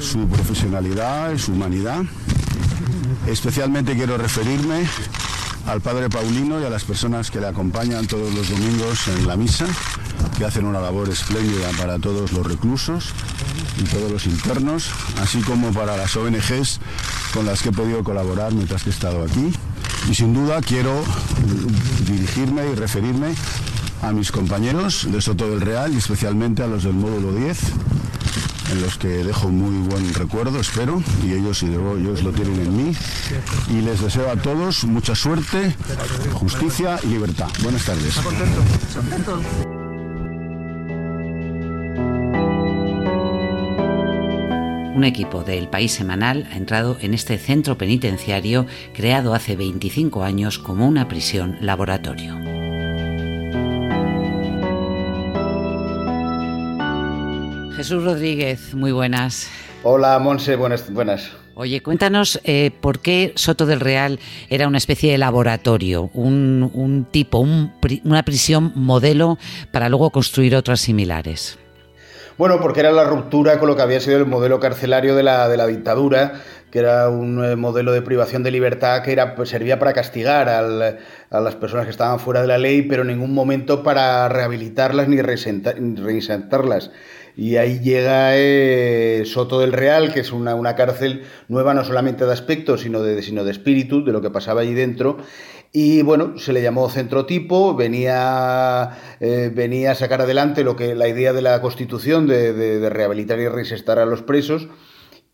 su 0.00 0.26
profesionalidad 0.28 1.32
y 1.32 1.38
su 1.38 1.52
humanidad. 1.52 2.02
Especialmente 3.26 3.94
quiero 3.94 4.18
referirme 4.18 4.86
al 5.66 5.80
padre 5.80 6.08
Paulino 6.08 6.60
y 6.60 6.64
a 6.64 6.70
las 6.70 6.84
personas 6.84 7.30
que 7.30 7.40
le 7.40 7.46
acompañan 7.46 8.06
todos 8.06 8.34
los 8.34 8.50
domingos 8.50 9.06
en 9.08 9.28
la 9.28 9.36
misa, 9.36 9.66
que 10.36 10.44
hacen 10.44 10.64
una 10.64 10.80
labor 10.80 11.08
espléndida 11.08 11.70
para 11.78 11.98
todos 11.98 12.32
los 12.32 12.44
reclusos 12.44 13.10
y 13.78 13.84
todos 13.84 14.10
los 14.10 14.26
internos, 14.26 14.90
así 15.20 15.40
como 15.42 15.72
para 15.72 15.96
las 15.96 16.16
ONGs 16.16 16.80
con 17.32 17.46
las 17.46 17.62
que 17.62 17.68
he 17.68 17.72
podido 17.72 18.02
colaborar 18.02 18.52
mientras 18.52 18.82
que 18.82 18.90
he 18.90 18.92
estado 18.92 19.22
aquí. 19.22 19.52
Y 20.10 20.14
sin 20.14 20.34
duda 20.34 20.60
quiero 20.60 21.04
dirigirme 22.06 22.70
y 22.70 22.74
referirme 22.74 23.34
a 24.02 24.12
mis 24.12 24.32
compañeros 24.32 25.06
de 25.10 25.20
Soto 25.20 25.48
del 25.48 25.60
Real 25.60 25.92
y 25.94 25.98
especialmente 25.98 26.62
a 26.62 26.66
los 26.66 26.82
del 26.82 26.94
módulo 26.94 27.32
10, 27.32 27.58
en 28.72 28.82
los 28.82 28.98
que 28.98 29.08
dejo 29.08 29.48
muy 29.48 29.88
buen 29.88 30.12
recuerdo, 30.14 30.58
espero, 30.60 31.02
y 31.24 31.32
ellos, 31.32 31.62
y 31.62 31.66
ellos 31.66 32.22
lo 32.22 32.32
tienen 32.32 32.60
en 32.60 32.76
mí. 32.76 32.96
Y 33.70 33.80
les 33.82 34.00
deseo 34.00 34.30
a 34.30 34.36
todos 34.36 34.84
mucha 34.84 35.14
suerte, 35.14 35.74
justicia 36.32 36.98
y 37.04 37.08
libertad. 37.08 37.48
Buenas 37.62 37.84
tardes. 37.84 38.16
Un 44.94 45.04
equipo 45.04 45.42
del 45.42 45.68
País 45.68 45.92
Semanal 45.92 46.46
ha 46.52 46.56
entrado 46.56 46.96
en 47.00 47.14
este 47.14 47.38
centro 47.38 47.78
penitenciario 47.78 48.66
creado 48.92 49.34
hace 49.34 49.56
25 49.56 50.22
años 50.22 50.58
como 50.58 50.86
una 50.86 51.08
prisión 51.08 51.56
laboratorio. 51.60 52.38
Jesús 57.76 58.04
Rodríguez, 58.04 58.74
muy 58.74 58.92
buenas. 58.92 59.48
Hola, 59.82 60.18
Monse, 60.18 60.56
buenas. 60.56 60.92
buenas. 60.92 61.32
Oye, 61.54 61.82
cuéntanos 61.82 62.40
eh, 62.44 62.70
por 62.80 63.00
qué 63.00 63.32
Soto 63.34 63.66
del 63.66 63.80
Real 63.80 64.18
era 64.48 64.68
una 64.68 64.78
especie 64.78 65.12
de 65.12 65.18
laboratorio, 65.18 66.10
un, 66.14 67.06
tipo, 67.10 67.38
una 67.38 68.22
prisión 68.22 68.72
modelo 68.74 69.38
para 69.70 69.88
luego 69.88 70.10
construir 70.10 70.56
otras 70.56 70.80
similares. 70.80 71.58
Bueno, 72.38 72.60
porque 72.60 72.80
era 72.80 72.92
la 72.92 73.04
ruptura 73.04 73.58
con 73.58 73.68
lo 73.68 73.76
que 73.76 73.82
había 73.82 74.00
sido 74.00 74.16
el 74.16 74.26
modelo 74.26 74.58
carcelario 74.58 75.14
de 75.14 75.22
la, 75.22 75.48
de 75.48 75.56
la 75.56 75.66
dictadura, 75.66 76.40
que 76.70 76.78
era 76.78 77.10
un 77.10 77.44
eh, 77.44 77.56
modelo 77.56 77.92
de 77.92 78.00
privación 78.00 78.42
de 78.42 78.50
libertad 78.50 79.02
que 79.02 79.12
era, 79.12 79.34
pues, 79.34 79.50
servía 79.50 79.78
para 79.78 79.92
castigar 79.92 80.48
a 80.48 81.40
las 81.40 81.54
personas 81.56 81.84
que 81.84 81.90
estaban 81.90 82.18
fuera 82.18 82.40
de 82.40 82.46
la 82.46 82.56
ley, 82.56 82.82
pero 82.82 83.02
en 83.02 83.08
ningún 83.08 83.34
momento 83.34 83.82
para 83.82 84.28
rehabilitarlas 84.30 85.08
ni 85.08 85.20
reinsertarlas. 85.20 86.90
Y 87.36 87.56
ahí 87.56 87.80
llega 87.80 88.36
eh, 88.36 89.22
Soto 89.24 89.60
del 89.60 89.72
Real, 89.72 90.12
que 90.12 90.20
es 90.20 90.32
una, 90.32 90.54
una, 90.54 90.74
cárcel 90.74 91.24
nueva 91.48 91.72
no 91.72 91.82
solamente 91.84 92.26
de 92.26 92.32
aspecto, 92.32 92.76
sino 92.76 93.02
de, 93.02 93.22
sino 93.22 93.44
de 93.44 93.50
espíritu, 93.50 94.04
de 94.04 94.12
lo 94.12 94.20
que 94.20 94.30
pasaba 94.30 94.60
allí 94.60 94.74
dentro, 94.74 95.18
y 95.74 96.02
bueno, 96.02 96.38
se 96.38 96.52
le 96.52 96.60
llamó 96.60 96.90
centro 96.90 97.24
tipo, 97.24 97.74
venía, 97.74 98.90
eh, 99.20 99.50
venía 99.54 99.92
a 99.92 99.94
sacar 99.94 100.20
adelante 100.20 100.64
lo 100.64 100.76
que, 100.76 100.94
la 100.94 101.08
idea 101.08 101.32
de 101.32 101.40
la 101.40 101.62
Constitución 101.62 102.26
de, 102.26 102.90
rehabilitar 102.90 103.38
y 103.40 103.48
reinsertar 103.48 103.98
a 103.98 104.04
los 104.04 104.22
presos. 104.22 104.68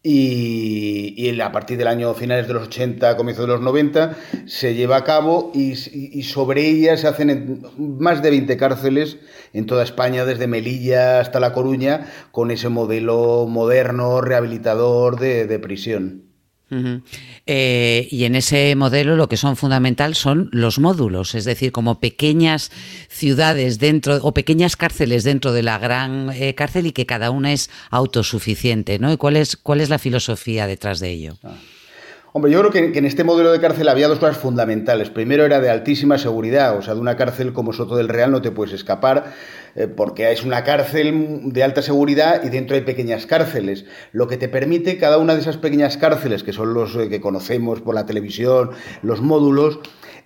y, 0.03 1.41
a 1.41 1.53
partir 1.53 1.77
del 1.77 1.89
año 1.89 2.15
finales 2.15 2.47
de 2.47 2.55
los 2.55 2.69
80, 2.69 3.17
comienzo 3.17 3.43
de 3.43 3.49
los 3.49 3.61
90, 3.61 4.17
se 4.47 4.75
lleva 4.75 4.97
a 4.97 5.05
cabo 5.05 5.51
y, 5.55 5.75
sobre 6.23 6.69
ella 6.69 6.97
se 6.97 7.09
hacen 7.09 7.63
más 7.77 8.23
de 8.23 8.31
20 8.31 8.57
cárceles 8.57 9.19
en 9.53 9.67
toda 9.67 9.83
España, 9.83 10.25
desde 10.25 10.47
Melilla 10.47 11.21
hasta 11.21 11.41
La 11.41 11.53
Coruña, 11.53 12.07
con 12.31 12.53
ese 12.53 12.69
modelo 12.69 13.47
moderno, 13.49 14.21
rehabilitador 14.21 15.19
de 15.19 15.59
prisión. 15.59 16.28
Eh, 17.47 18.09
y 18.11 18.25
en 18.25 18.35
ese 18.35 18.75
modelo 18.77 19.17
lo 19.17 19.29
que 19.29 19.39
son 19.39 19.57
fundamental 19.57 20.15
son 20.15 20.51
los 20.53 20.79
módulos, 20.79 21.35
es 21.35 21.45
decir, 21.45 21.73
como 21.73 21.99
pequeñas 21.99 22.71
ciudades 23.09 23.79
dentro 23.79 24.17
o 24.23 24.35
pequeñas 24.35 24.77
cárceles 24.77 25.25
dentro 25.25 25.53
de 25.53 25.63
la 25.63 25.79
gran 25.79 26.31
eh, 26.31 26.55
cárcel 26.55 26.87
y 26.87 26.93
que 26.93 27.07
cada 27.07 27.31
una 27.31 27.53
es 27.53 27.71
autosuficiente, 27.91 28.99
¿no? 28.99 29.13
¿Y 29.13 29.17
cuál 29.17 29.37
es, 29.37 29.57
cuál 29.57 29.81
es 29.81 29.89
la 29.89 29.99
filosofía 29.99 30.67
detrás 30.67 31.01
de 31.01 31.11
ello? 31.11 31.39
Ah. 31.43 31.55
Hombre, 32.39 32.53
yo 32.53 32.61
creo 32.61 32.71
que, 32.71 32.97
en 32.97 33.05
este 33.05 33.25
modelo 33.25 33.51
de 33.51 33.59
cárcel 33.59 33.89
había 33.89 34.07
dos 34.07 34.21
cosas 34.21 34.39
fundamentales. 34.39 35.11
Primero 35.11 35.45
era 35.45 35.61
de 35.61 35.71
altísima 35.71 36.19
seguridad, 36.19 36.79
o 36.79 36.83
sea, 36.83 36.95
de 36.95 37.01
una 37.01 37.17
cárcel 37.17 37.53
como 37.53 37.73
Soto 37.73 37.97
del 37.97 38.09
Real 38.09 38.31
no 38.31 38.41
te 38.41 38.53
puedes 38.53 38.73
escapar 38.73 39.35
eh, 39.75 39.89
porque 39.89 40.31
es 40.31 40.45
una 40.45 40.63
cárcel 40.63 41.41
de 41.53 41.63
alta 41.65 41.83
seguridad 41.83 42.43
y 42.45 42.49
dentro 42.49 42.77
hay 42.77 42.83
pequeñas 42.83 43.27
cárceles, 43.27 43.87
lo 44.13 44.29
que 44.29 44.37
te 44.37 44.49
permite 44.49 44.99
cada 44.99 45.19
una 45.19 45.35
de 45.35 45.41
esas 45.41 45.57
pequeñas 45.57 45.97
cárceles, 45.97 46.45
que 46.45 46.53
son 46.53 46.75
los 46.75 46.95
eh, 46.95 47.09
que 47.09 47.21
conocemos 47.21 47.81
por 47.81 47.97
la 47.97 48.07
televisión, 48.07 48.71
los 49.03 49.21
módulos, 49.21 49.81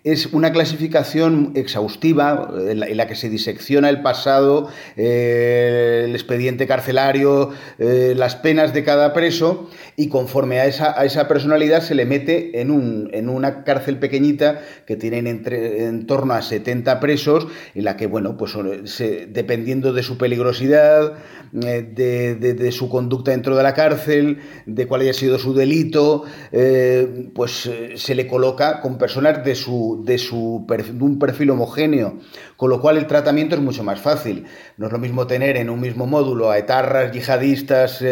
es 0.05 0.27
una 0.27 0.53
clasificación 0.53 1.53
exhaustiva 1.55 2.53
en 2.59 2.97
la, 2.97 3.07
que 3.07 3.15
se 3.15 3.29
disecciona 3.29 3.89
el 3.89 4.03
pasado, 4.03 4.69
eh, 4.97 6.07
el 6.07 6.15
expediente 6.17 6.67
carcelario, 6.67 7.51
las 7.79 8.35
penas 8.35 8.75
de 8.75 8.83
cada 8.83 9.13
preso 9.13 9.71
y 9.97 10.09
conforme 10.09 10.61
a 10.61 10.67
esa, 10.67 10.99
a 10.99 11.05
esa 11.05 11.29
personalidad 11.29 11.83
se 11.83 11.95
le 11.95 12.07
mete 12.07 12.61
en, 12.61 12.71
un, 12.71 13.11
en 13.13 13.29
una 13.29 13.65
cárcel 13.65 13.99
pequeñita 13.99 14.61
que 14.87 14.97
tienen 14.97 15.27
entre, 15.27 15.85
en 15.85 16.07
torno 16.07 16.35
a 16.35 16.43
70 16.43 17.01
presos 17.01 17.47
en 17.75 17.85
la 17.85 17.97
que, 17.97 18.07
bueno, 18.07 18.37
pues 18.37 18.57
se, 18.85 19.27
dependiendo 19.27 19.93
de 19.93 20.03
su 20.03 20.17
peligrosidad, 20.17 21.15
eh, 21.55 21.83
de, 21.83 22.73
su 22.73 22.89
conducta 22.89 23.31
dentro 23.33 23.55
de 23.55 23.63
la 23.63 23.75
cárcel, 23.75 24.39
de 24.65 24.87
cuál 24.87 25.03
haya 25.03 25.13
sido 25.13 25.39
su 25.39 25.53
delito, 25.53 26.25
eh, 26.51 27.29
pues 27.35 27.67
eh, 27.67 27.93
se 27.97 28.15
le 28.15 28.27
coloca 28.27 28.81
con 28.81 28.97
personas 28.97 29.45
de, 29.45 29.55
su, 29.55 30.03
de, 30.07 30.17
su, 30.17 30.65
de 30.67 31.05
un 31.05 31.19
perfil 31.19 31.51
homogéneo, 31.51 32.19
con 32.57 32.71
lo 32.71 32.81
cual 32.81 32.97
el 32.97 33.07
tratamiento 33.07 33.55
es 33.55 33.61
mucho 33.61 33.85
más 33.85 34.01
fácil. 34.01 34.47
No 34.79 34.87
es 34.87 34.93
lo 34.93 34.99
mismo 34.99 35.27
tener 35.27 35.59
en 35.59 35.69
un 35.69 35.79
mismo 35.79 36.07
módulo 36.07 36.51
a 36.51 36.57
etarras, 36.57 37.13
yihadistas, 37.13 38.03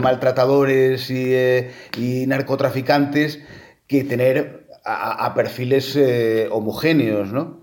maltratadores 0.00 0.31
y, 1.10 2.26
narcotraficantes 2.26 3.40
que 3.86 4.04
tener 4.04 4.66
a, 4.84 5.26
a 5.26 5.34
perfiles 5.34 5.98
homogéneos, 6.50 7.32
¿no? 7.32 7.62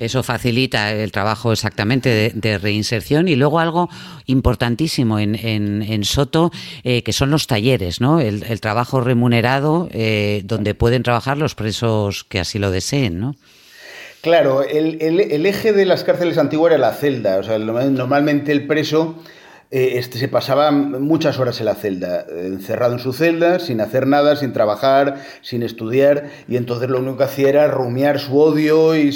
Eso 0.00 0.22
facilita 0.22 0.92
el 0.92 1.12
trabajo 1.12 1.52
exactamente 1.52 2.32
de, 2.34 2.58
reinserción 2.58 3.28
y 3.28 3.36
luego 3.36 3.60
algo 3.60 3.88
importantísimo 4.26 5.18
en, 5.18 5.36
en, 5.36 6.04
Soto, 6.04 6.50
eh, 6.82 7.02
que 7.02 7.12
son 7.12 7.30
los 7.30 7.46
talleres, 7.46 8.00
¿no? 8.00 8.20
El, 8.20 8.60
trabajo 8.60 9.00
remunerado 9.00 9.88
eh, 9.92 10.42
donde 10.44 10.74
pueden 10.74 11.02
trabajar 11.02 11.38
los 11.38 11.54
presos 11.54 12.24
que 12.24 12.40
así 12.40 12.58
lo 12.58 12.70
deseen, 12.70 13.20
¿no? 13.20 13.36
Claro, 14.22 14.62
el, 14.62 15.00
el, 15.00 15.46
eje 15.46 15.72
de 15.72 15.84
las 15.84 16.02
cárceles 16.02 16.38
antiguas 16.38 16.72
era 16.72 16.80
la 16.80 16.92
celda. 16.92 17.38
O 17.38 17.44
sea, 17.44 17.58
normalmente 17.58 18.50
el 18.50 18.66
preso 18.66 19.22
eh, 19.70 19.98
este, 19.98 20.18
se 20.18 20.28
pasaba 20.28 20.70
muchas 20.70 21.38
horas 21.38 21.60
en 21.60 21.66
la 21.66 21.74
celda, 21.74 22.24
encerrado 22.30 22.94
en 22.94 23.00
su 23.00 23.12
celda, 23.12 23.58
sin 23.58 23.82
hacer 23.82 24.06
nada, 24.06 24.34
sin 24.34 24.54
trabajar, 24.54 25.22
sin 25.42 25.62
estudiar, 25.62 26.30
y 26.48 26.56
entonces 26.56 26.88
lo 26.88 27.00
único 27.00 27.18
que 27.18 27.24
hacía 27.24 27.50
era 27.50 27.68
rumiar 27.68 28.18
su 28.18 28.38
odio 28.38 28.96
y 28.96 29.10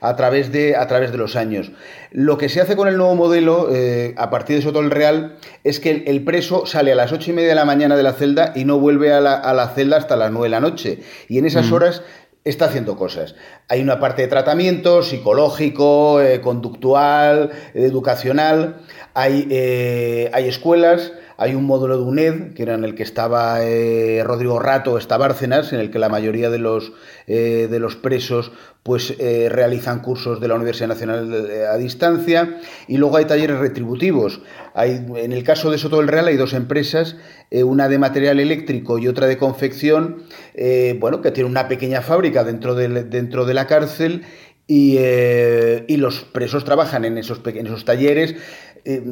a, 0.00 0.16
través 0.16 0.50
de, 0.50 0.76
a 0.76 0.86
través 0.86 1.12
de 1.12 1.18
los 1.18 1.36
años. 1.36 1.72
Lo 2.10 2.38
que 2.38 2.48
se 2.48 2.62
hace 2.62 2.74
con 2.74 2.88
el 2.88 2.96
nuevo 2.96 3.16
modelo, 3.16 3.68
eh, 3.70 4.14
a 4.16 4.30
partir 4.30 4.56
de 4.56 4.62
Soto 4.62 4.80
el 4.80 4.90
Real, 4.90 5.36
es 5.62 5.78
que 5.78 6.04
el, 6.06 6.24
preso 6.24 6.64
sale 6.64 6.92
a 6.92 6.94
las 6.94 7.12
ocho 7.12 7.30
y 7.30 7.34
media 7.34 7.50
de 7.50 7.54
la 7.54 7.66
mañana 7.66 7.94
de 7.94 8.02
la 8.02 8.14
celda 8.14 8.54
y 8.56 8.64
no 8.64 8.78
vuelve 8.78 9.12
a 9.12 9.20
la, 9.20 9.72
celda 9.74 9.98
hasta 9.98 10.16
las 10.16 10.30
nueve 10.30 10.46
de 10.46 10.50
la 10.50 10.60
noche. 10.60 11.00
Y 11.28 11.36
en 11.36 11.44
esas 11.44 11.70
horas 11.70 12.02
está 12.44 12.64
haciendo 12.64 12.96
cosas. 12.96 13.34
Hay 13.68 13.82
una 13.82 14.00
parte 14.00 14.22
de 14.22 14.28
tratamiento 14.28 15.02
psicológico, 15.02 16.22
eh, 16.22 16.40
conductual, 16.40 17.50
educacional 17.74 18.76
hay, 19.18 19.48
eh, 19.50 20.30
hay 20.32 20.46
escuelas, 20.46 21.12
hay 21.38 21.56
un 21.56 21.64
módulo 21.64 21.96
de 21.96 22.04
UNED, 22.04 22.54
que 22.54 22.62
era 22.62 22.74
en 22.74 22.84
el 22.84 22.94
que 22.94 23.02
estaba 23.02 23.64
eh, 23.64 24.22
Rodrigo 24.22 24.60
Rato, 24.60 24.96
está 24.96 25.16
Bárcenas, 25.16 25.72
en 25.72 25.80
el 25.80 25.90
que 25.90 25.98
la 25.98 26.08
mayoría 26.08 26.50
de 26.50 26.58
los, 26.58 26.92
eh, 27.26 27.66
de 27.68 27.80
los 27.80 27.96
presos 27.96 28.52
pues, 28.84 29.18
realizan 29.18 30.02
cursos 30.02 30.40
de 30.40 30.46
la 30.46 30.54
Universidad 30.54 30.86
Nacional 30.86 31.50
a 31.68 31.76
distancia. 31.76 32.60
Y 32.86 32.98
luego 32.98 33.16
hay 33.16 33.24
talleres 33.24 33.58
retributivos. 33.58 34.40
Hay, 34.74 35.04
en 35.16 35.32
el 35.32 35.42
caso 35.42 35.72
de 35.72 35.78
Soto 35.78 35.98
del 35.98 36.06
Real 36.06 36.28
hay 36.28 36.36
dos 36.36 36.54
empresas, 36.54 37.16
una 37.50 37.88
de 37.88 37.98
material 37.98 38.38
eléctrico 38.38 38.98
y 38.98 39.08
otra 39.08 39.26
de 39.26 39.36
confección, 39.36 40.22
bueno, 41.00 41.20
que 41.20 41.32
tiene 41.32 41.50
una 41.50 41.68
pequeña 41.68 42.02
fábrica 42.02 42.44
dentro 42.44 42.74
de, 42.74 43.02
dentro 43.04 43.44
de 43.44 43.54
la 43.54 43.66
cárcel 43.66 44.22
y, 44.66 44.98
y, 44.98 45.96
los 45.96 46.20
presos 46.20 46.64
trabajan 46.64 47.04
en 47.04 47.18
esos, 47.18 47.40
en 47.46 47.66
esos 47.66 47.84
talleres 47.84 48.36
eh, 48.84 49.02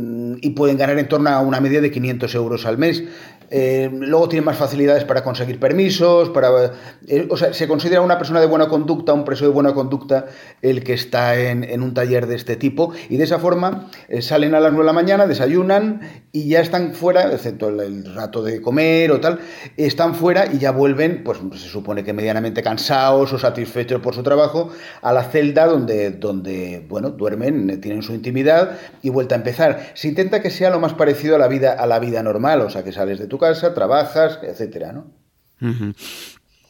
y 0.40 0.50
pueden 0.50 0.76
ganar 0.76 0.98
en 0.98 1.08
torno 1.08 1.30
a 1.30 1.40
una 1.40 1.60
media 1.60 1.80
de 1.80 1.90
500 1.90 2.34
euros 2.34 2.66
al 2.66 2.78
mes. 2.78 3.04
Eh, 3.48 3.88
luego 3.92 4.28
tienen 4.28 4.44
más 4.44 4.56
facilidades 4.56 5.04
para 5.04 5.22
conseguir 5.22 5.60
permisos, 5.60 6.30
para, 6.30 6.72
eh, 7.06 7.28
o 7.30 7.36
sea, 7.36 7.52
se 7.52 7.68
considera 7.68 8.00
una 8.00 8.18
persona 8.18 8.40
de 8.40 8.46
buena 8.46 8.66
conducta, 8.66 9.12
un 9.12 9.24
preso 9.24 9.44
de 9.44 9.52
buena 9.52 9.72
conducta, 9.72 10.26
el 10.62 10.82
que 10.82 10.94
está 10.94 11.38
en, 11.38 11.80
un 11.80 11.94
taller 11.94 12.26
de 12.26 12.34
este 12.34 12.56
tipo. 12.56 12.92
Y 13.08 13.18
de 13.18 13.24
esa 13.24 13.38
forma 13.38 13.88
salen 14.20 14.54
a 14.54 14.60
las 14.60 14.72
9 14.72 14.82
de 14.82 14.86
la 14.86 14.92
mañana, 14.92 15.26
desayunan 15.26 16.00
y 16.32 16.48
ya 16.48 16.60
están 16.60 16.94
fuera, 16.94 17.32
excepto 17.32 17.68
el, 17.68 18.14
rato 18.14 18.42
de 18.42 18.60
comer 18.60 19.12
o 19.12 19.20
tal, 19.20 19.38
están 19.76 20.14
fuera 20.14 20.46
y 20.52 20.58
ya 20.58 20.72
vuelven, 20.72 21.22
pues 21.22 21.38
se 21.52 21.68
supone 21.68 22.02
que 22.02 22.12
medianamente 22.12 22.62
cansados 22.62 23.32
o 23.32 23.38
satisfechos 23.38 24.00
por 24.00 24.14
su 24.14 24.22
trabajo, 24.22 24.70
a 25.02 25.12
la 25.12 25.22
celda 25.24 25.66
donde, 25.66 26.10
donde 26.10 26.84
bueno, 26.88 27.10
duermen, 27.10 27.80
tienen 27.80 28.02
su 28.02 28.12
intimidad 28.12 28.76
y 29.02 29.10
vuelta 29.10 29.34
a 29.34 29.38
empezar 29.38 29.55
se 29.94 30.08
intenta 30.08 30.42
que 30.42 30.50
sea 30.50 30.70
lo 30.70 30.80
más 30.80 30.94
parecido 30.94 31.36
a 31.36 31.38
la 31.38 31.48
vida, 31.48 31.72
a 31.72 31.86
la 31.86 31.98
vida 31.98 32.22
normal, 32.22 32.60
o 32.60 32.70
sea, 32.70 32.84
que 32.84 32.92
sales 32.92 33.18
de 33.18 33.26
tu 33.26 33.38
casa, 33.38 33.74
trabajas, 33.74 34.38
etcétera, 34.42 34.92
¿no? 34.92 35.06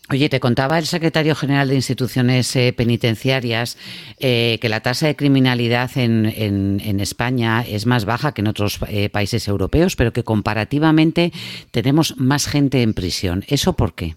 Oye, 0.09 0.29
te 0.29 0.39
contaba 0.39 0.79
el 0.79 0.87
secretario 0.87 1.35
general 1.35 1.69
de 1.69 1.75
instituciones 1.75 2.55
eh, 2.55 2.73
penitenciarias 2.73 3.77
eh, 4.21 4.59
que 4.61 4.69
la 4.69 4.81
tasa 4.81 5.09
de 5.09 5.17
criminalidad 5.17 5.91
en, 5.97 7.01
España 7.01 7.63
es 7.63 7.87
más 7.87 8.05
baja 8.05 8.33
que 8.33 8.41
en 8.41 8.47
otros 8.47 8.79
eh, 8.89 9.09
países 9.09 9.49
europeos, 9.49 9.97
pero 9.97 10.13
que 10.13 10.23
comparativamente 10.23 11.33
tenemos 11.73 12.17
más 12.19 12.47
gente 12.47 12.83
en 12.83 12.95
prisión. 12.95 13.45
¿Eso 13.49 13.73
por 13.73 13.95
qué? 13.95 14.15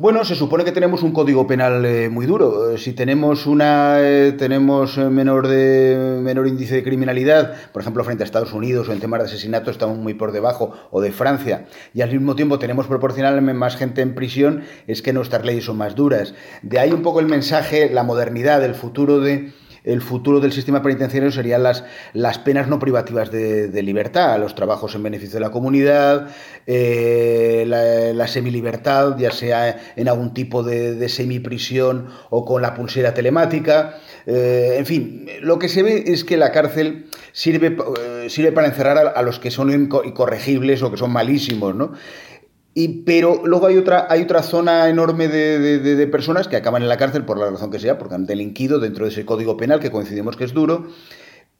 Bueno, 0.00 0.24
se 0.24 0.34
supone 0.34 0.64
que 0.64 0.72
tenemos 0.72 1.02
un 1.02 1.12
código 1.12 1.46
penal 1.46 1.84
eh, 1.84 2.08
muy 2.08 2.24
duro. 2.24 2.70
Eh, 2.70 2.78
si 2.78 2.94
tenemos 2.94 3.44
una 3.44 3.96
eh, 4.00 4.32
tenemos 4.32 4.96
menor 4.96 5.46
de 5.46 6.20
menor 6.22 6.48
índice 6.48 6.76
de 6.76 6.82
criminalidad, 6.82 7.54
por 7.70 7.82
ejemplo, 7.82 8.02
frente 8.02 8.22
a 8.22 8.24
Estados 8.24 8.54
Unidos 8.54 8.88
o 8.88 8.94
en 8.94 9.00
temas 9.00 9.20
de 9.20 9.26
asesinato 9.26 9.70
estamos 9.70 9.98
muy 9.98 10.14
por 10.14 10.32
debajo 10.32 10.72
o 10.90 11.02
de 11.02 11.12
Francia, 11.12 11.66
y 11.92 12.00
al 12.00 12.08
mismo 12.12 12.34
tiempo 12.34 12.58
tenemos 12.58 12.86
proporcionalmente 12.86 13.52
más 13.52 13.76
gente 13.76 14.00
en 14.00 14.14
prisión, 14.14 14.62
es 14.86 15.02
que 15.02 15.12
nuestras 15.12 15.44
leyes 15.44 15.66
son 15.66 15.76
más 15.76 15.94
duras. 15.94 16.32
De 16.62 16.78
ahí 16.78 16.92
un 16.92 17.02
poco 17.02 17.20
el 17.20 17.26
mensaje, 17.26 17.90
la 17.90 18.02
modernidad, 18.02 18.64
el 18.64 18.76
futuro 18.76 19.20
de 19.20 19.52
el 19.84 20.00
futuro 20.00 20.40
del 20.40 20.52
sistema 20.52 20.82
penitenciario 20.82 21.30
serían 21.30 21.62
las, 21.62 21.84
las 22.12 22.38
penas 22.38 22.68
no 22.68 22.78
privativas 22.78 23.30
de, 23.30 23.82
libertad, 23.82 24.38
los 24.38 24.54
trabajos 24.54 24.94
en 24.94 25.02
beneficio 25.02 25.34
de 25.34 25.40
la 25.40 25.50
comunidad, 25.50 26.28
eh, 26.66 27.64
la, 27.66 28.12
la, 28.12 28.28
semilibertad, 28.28 29.16
ya 29.18 29.30
sea 29.30 29.94
en 29.96 30.08
algún 30.08 30.34
tipo 30.34 30.62
de, 30.62 30.94
de 30.94 31.08
semiprisión 31.08 32.08
o 32.28 32.44
con 32.44 32.62
la 32.62 32.74
pulsera 32.74 33.14
telemática. 33.14 33.98
Eh, 34.26 34.76
en 34.78 34.86
fin, 34.86 35.26
lo 35.40 35.58
que 35.58 35.68
se 35.68 35.82
ve 35.82 36.04
es 36.06 36.24
que 36.24 36.36
la 36.36 36.52
cárcel 36.52 37.06
sirve, 37.32 37.76
eh, 38.00 38.28
sirve 38.28 38.52
para 38.52 38.68
encerrar 38.68 38.98
a, 38.98 39.10
a 39.10 39.22
los 39.22 39.38
que 39.38 39.50
son 39.50 39.70
incorregibles 39.72 40.82
o 40.82 40.90
que 40.90 40.98
son 40.98 41.12
malísimos, 41.12 41.74
¿no? 41.74 41.92
Y, 42.72 43.02
pero 43.02 43.42
luego 43.44 43.66
hay 43.66 43.76
otra, 43.76 44.06
hay 44.08 44.22
otra 44.22 44.42
zona 44.42 44.88
enorme 44.88 45.26
de, 45.28 46.06
personas 46.06 46.46
que 46.46 46.56
acaban 46.56 46.82
en 46.82 46.88
la 46.88 46.96
cárcel 46.96 47.24
por 47.24 47.38
la 47.38 47.50
razón 47.50 47.70
que 47.70 47.80
sea, 47.80 47.98
porque 47.98 48.14
han 48.14 48.26
delinquido 48.26 48.78
dentro 48.78 49.04
de 49.04 49.10
ese 49.10 49.26
código 49.26 49.56
penal 49.56 49.80
que 49.80 49.90
coincidimos 49.90 50.36
que 50.36 50.44
es 50.44 50.54
duro, 50.54 50.86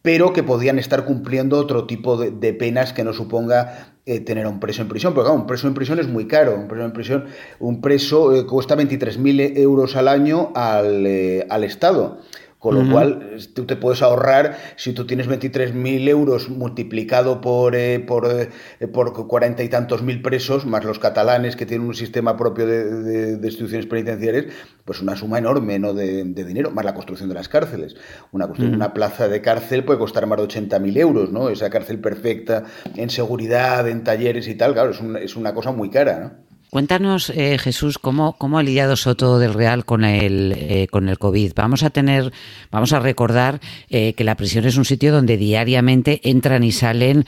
pero 0.02 0.32
que 0.32 0.42
podían 0.42 0.78
estar 0.78 1.04
cumpliendo 1.04 1.58
otro 1.58 1.86
tipo 1.86 2.16
de, 2.16 2.52
penas 2.54 2.92
que 2.92 3.04
no 3.04 3.12
suponga 3.12 3.96
eh, 4.06 4.20
tener 4.20 4.46
a 4.46 4.48
un 4.48 4.60
preso 4.60 4.82
en 4.82 4.88
prisión. 4.88 5.12
Porque 5.12 5.26
claro, 5.26 5.40
un 5.40 5.46
preso 5.46 5.66
en 5.66 5.74
prisión 5.74 5.98
es 5.98 6.08
muy 6.08 6.26
caro. 6.26 6.54
Un 6.54 6.68
preso 6.68 6.84
en 6.84 6.92
prisión, 6.92 7.24
un 7.58 7.80
preso 7.80 8.34
eh, 8.34 8.46
cuesta 8.46 8.76
23.000 8.76 9.58
euros 9.58 9.96
al 9.96 10.08
año 10.08 10.52
al, 10.54 11.04
eh, 11.06 11.46
al 11.50 11.64
Estado 11.64 12.20
Con 12.60 12.74
lo 12.74 12.92
cual, 12.92 13.38
tú 13.54 13.64
te 13.64 13.74
puedes 13.74 14.02
ahorrar, 14.02 14.58
si 14.76 14.92
tú 14.92 15.06
tienes 15.06 15.26
23.000 15.30 16.08
euros 16.08 16.50
multiplicado 16.50 17.40
por, 17.40 17.74
eh, 17.74 18.00
por, 18.00 18.30
eh, 18.30 18.86
por 18.86 19.14
cuarenta 19.26 19.62
y 19.62 19.70
tantos 19.70 20.02
mil 20.02 20.20
presos, 20.20 20.66
más 20.66 20.84
los 20.84 20.98
catalanes 20.98 21.56
que 21.56 21.64
tienen 21.64 21.86
un 21.86 21.94
sistema 21.94 22.36
propio 22.36 22.66
de, 22.66 23.38
de, 23.38 23.46
instituciones 23.46 23.86
penitenciarias, 23.86 24.44
pues 24.84 25.00
una 25.00 25.16
suma 25.16 25.38
enorme 25.38 25.78
¿no? 25.78 25.94
de, 25.94 26.22
dinero, 26.22 26.70
más 26.70 26.84
la 26.84 26.92
construcción 26.92 27.30
de 27.30 27.34
las 27.34 27.48
cárceles. 27.48 27.96
Una, 28.30 28.44
una 28.44 28.92
plaza 28.92 29.26
de 29.28 29.40
cárcel 29.40 29.82
puede 29.82 29.98
costar 29.98 30.26
más 30.26 30.38
de 30.38 30.44
80.000 30.44 30.98
euros, 30.98 31.32
¿no? 31.32 31.48
Esa 31.48 31.70
cárcel 31.70 31.98
perfecta 31.98 32.64
en 32.94 33.08
seguridad, 33.08 33.88
en 33.88 34.04
talleres 34.04 34.46
y 34.48 34.54
tal, 34.54 34.74
claro, 34.74 34.90
es, 34.90 35.00
es 35.22 35.34
una 35.34 35.54
cosa 35.54 35.72
muy 35.72 35.88
cara, 35.88 36.20
¿no? 36.20 36.49
Cuéntanos, 36.70 37.30
eh, 37.30 37.58
Jesús, 37.58 37.98
¿cómo, 37.98 38.34
cómo 38.34 38.56
ha 38.56 38.62
lidiado 38.62 38.94
Soto 38.94 39.40
del 39.40 39.54
Real 39.54 39.84
con 39.84 40.04
el, 40.04 40.54
eh, 40.56 40.86
con 40.88 41.08
el 41.08 41.18
COVID. 41.18 41.52
Vamos 41.56 41.82
a 41.82 41.90
tener, 41.90 42.32
vamos 42.70 42.92
a 42.92 43.00
recordar 43.00 43.60
eh, 43.88 44.14
que 44.14 44.22
la 44.22 44.36
prisión 44.36 44.64
es 44.64 44.76
un 44.76 44.84
sitio 44.84 45.10
donde 45.10 45.36
diariamente 45.36 46.20
entran 46.22 46.62
y 46.62 46.70
salen 46.70 47.26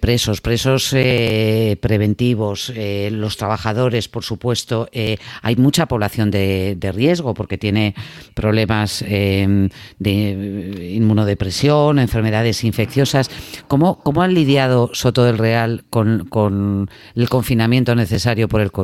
presos, 0.00 0.40
presos 0.40 0.90
preventivos, 0.90 2.72
los 3.10 3.36
trabajadores, 3.36 4.08
por 4.08 4.24
supuesto. 4.24 4.88
hay 5.42 5.56
mucha 5.56 5.86
población 5.86 6.30
de, 6.30 6.74
de, 6.76 6.92
riesgo 6.92 7.34
porque 7.34 7.58
tiene 7.58 7.94
problemas 8.34 9.04
de 9.06 10.90
inmunodepresión, 10.94 11.98
enfermedades 11.98 12.64
infecciosas. 12.64 13.30
¿Cómo, 13.68 14.00
cómo 14.02 14.22
ha 14.22 14.28
lidiado 14.28 14.90
Soto 14.92 15.24
del 15.24 15.38
Real 15.38 15.84
con, 15.90 16.26
con 16.28 16.90
el 17.14 17.28
confinamiento 17.28 17.94
necesario 17.94 18.48
por 18.48 18.60
el 18.60 18.72
COVID? 18.72 18.79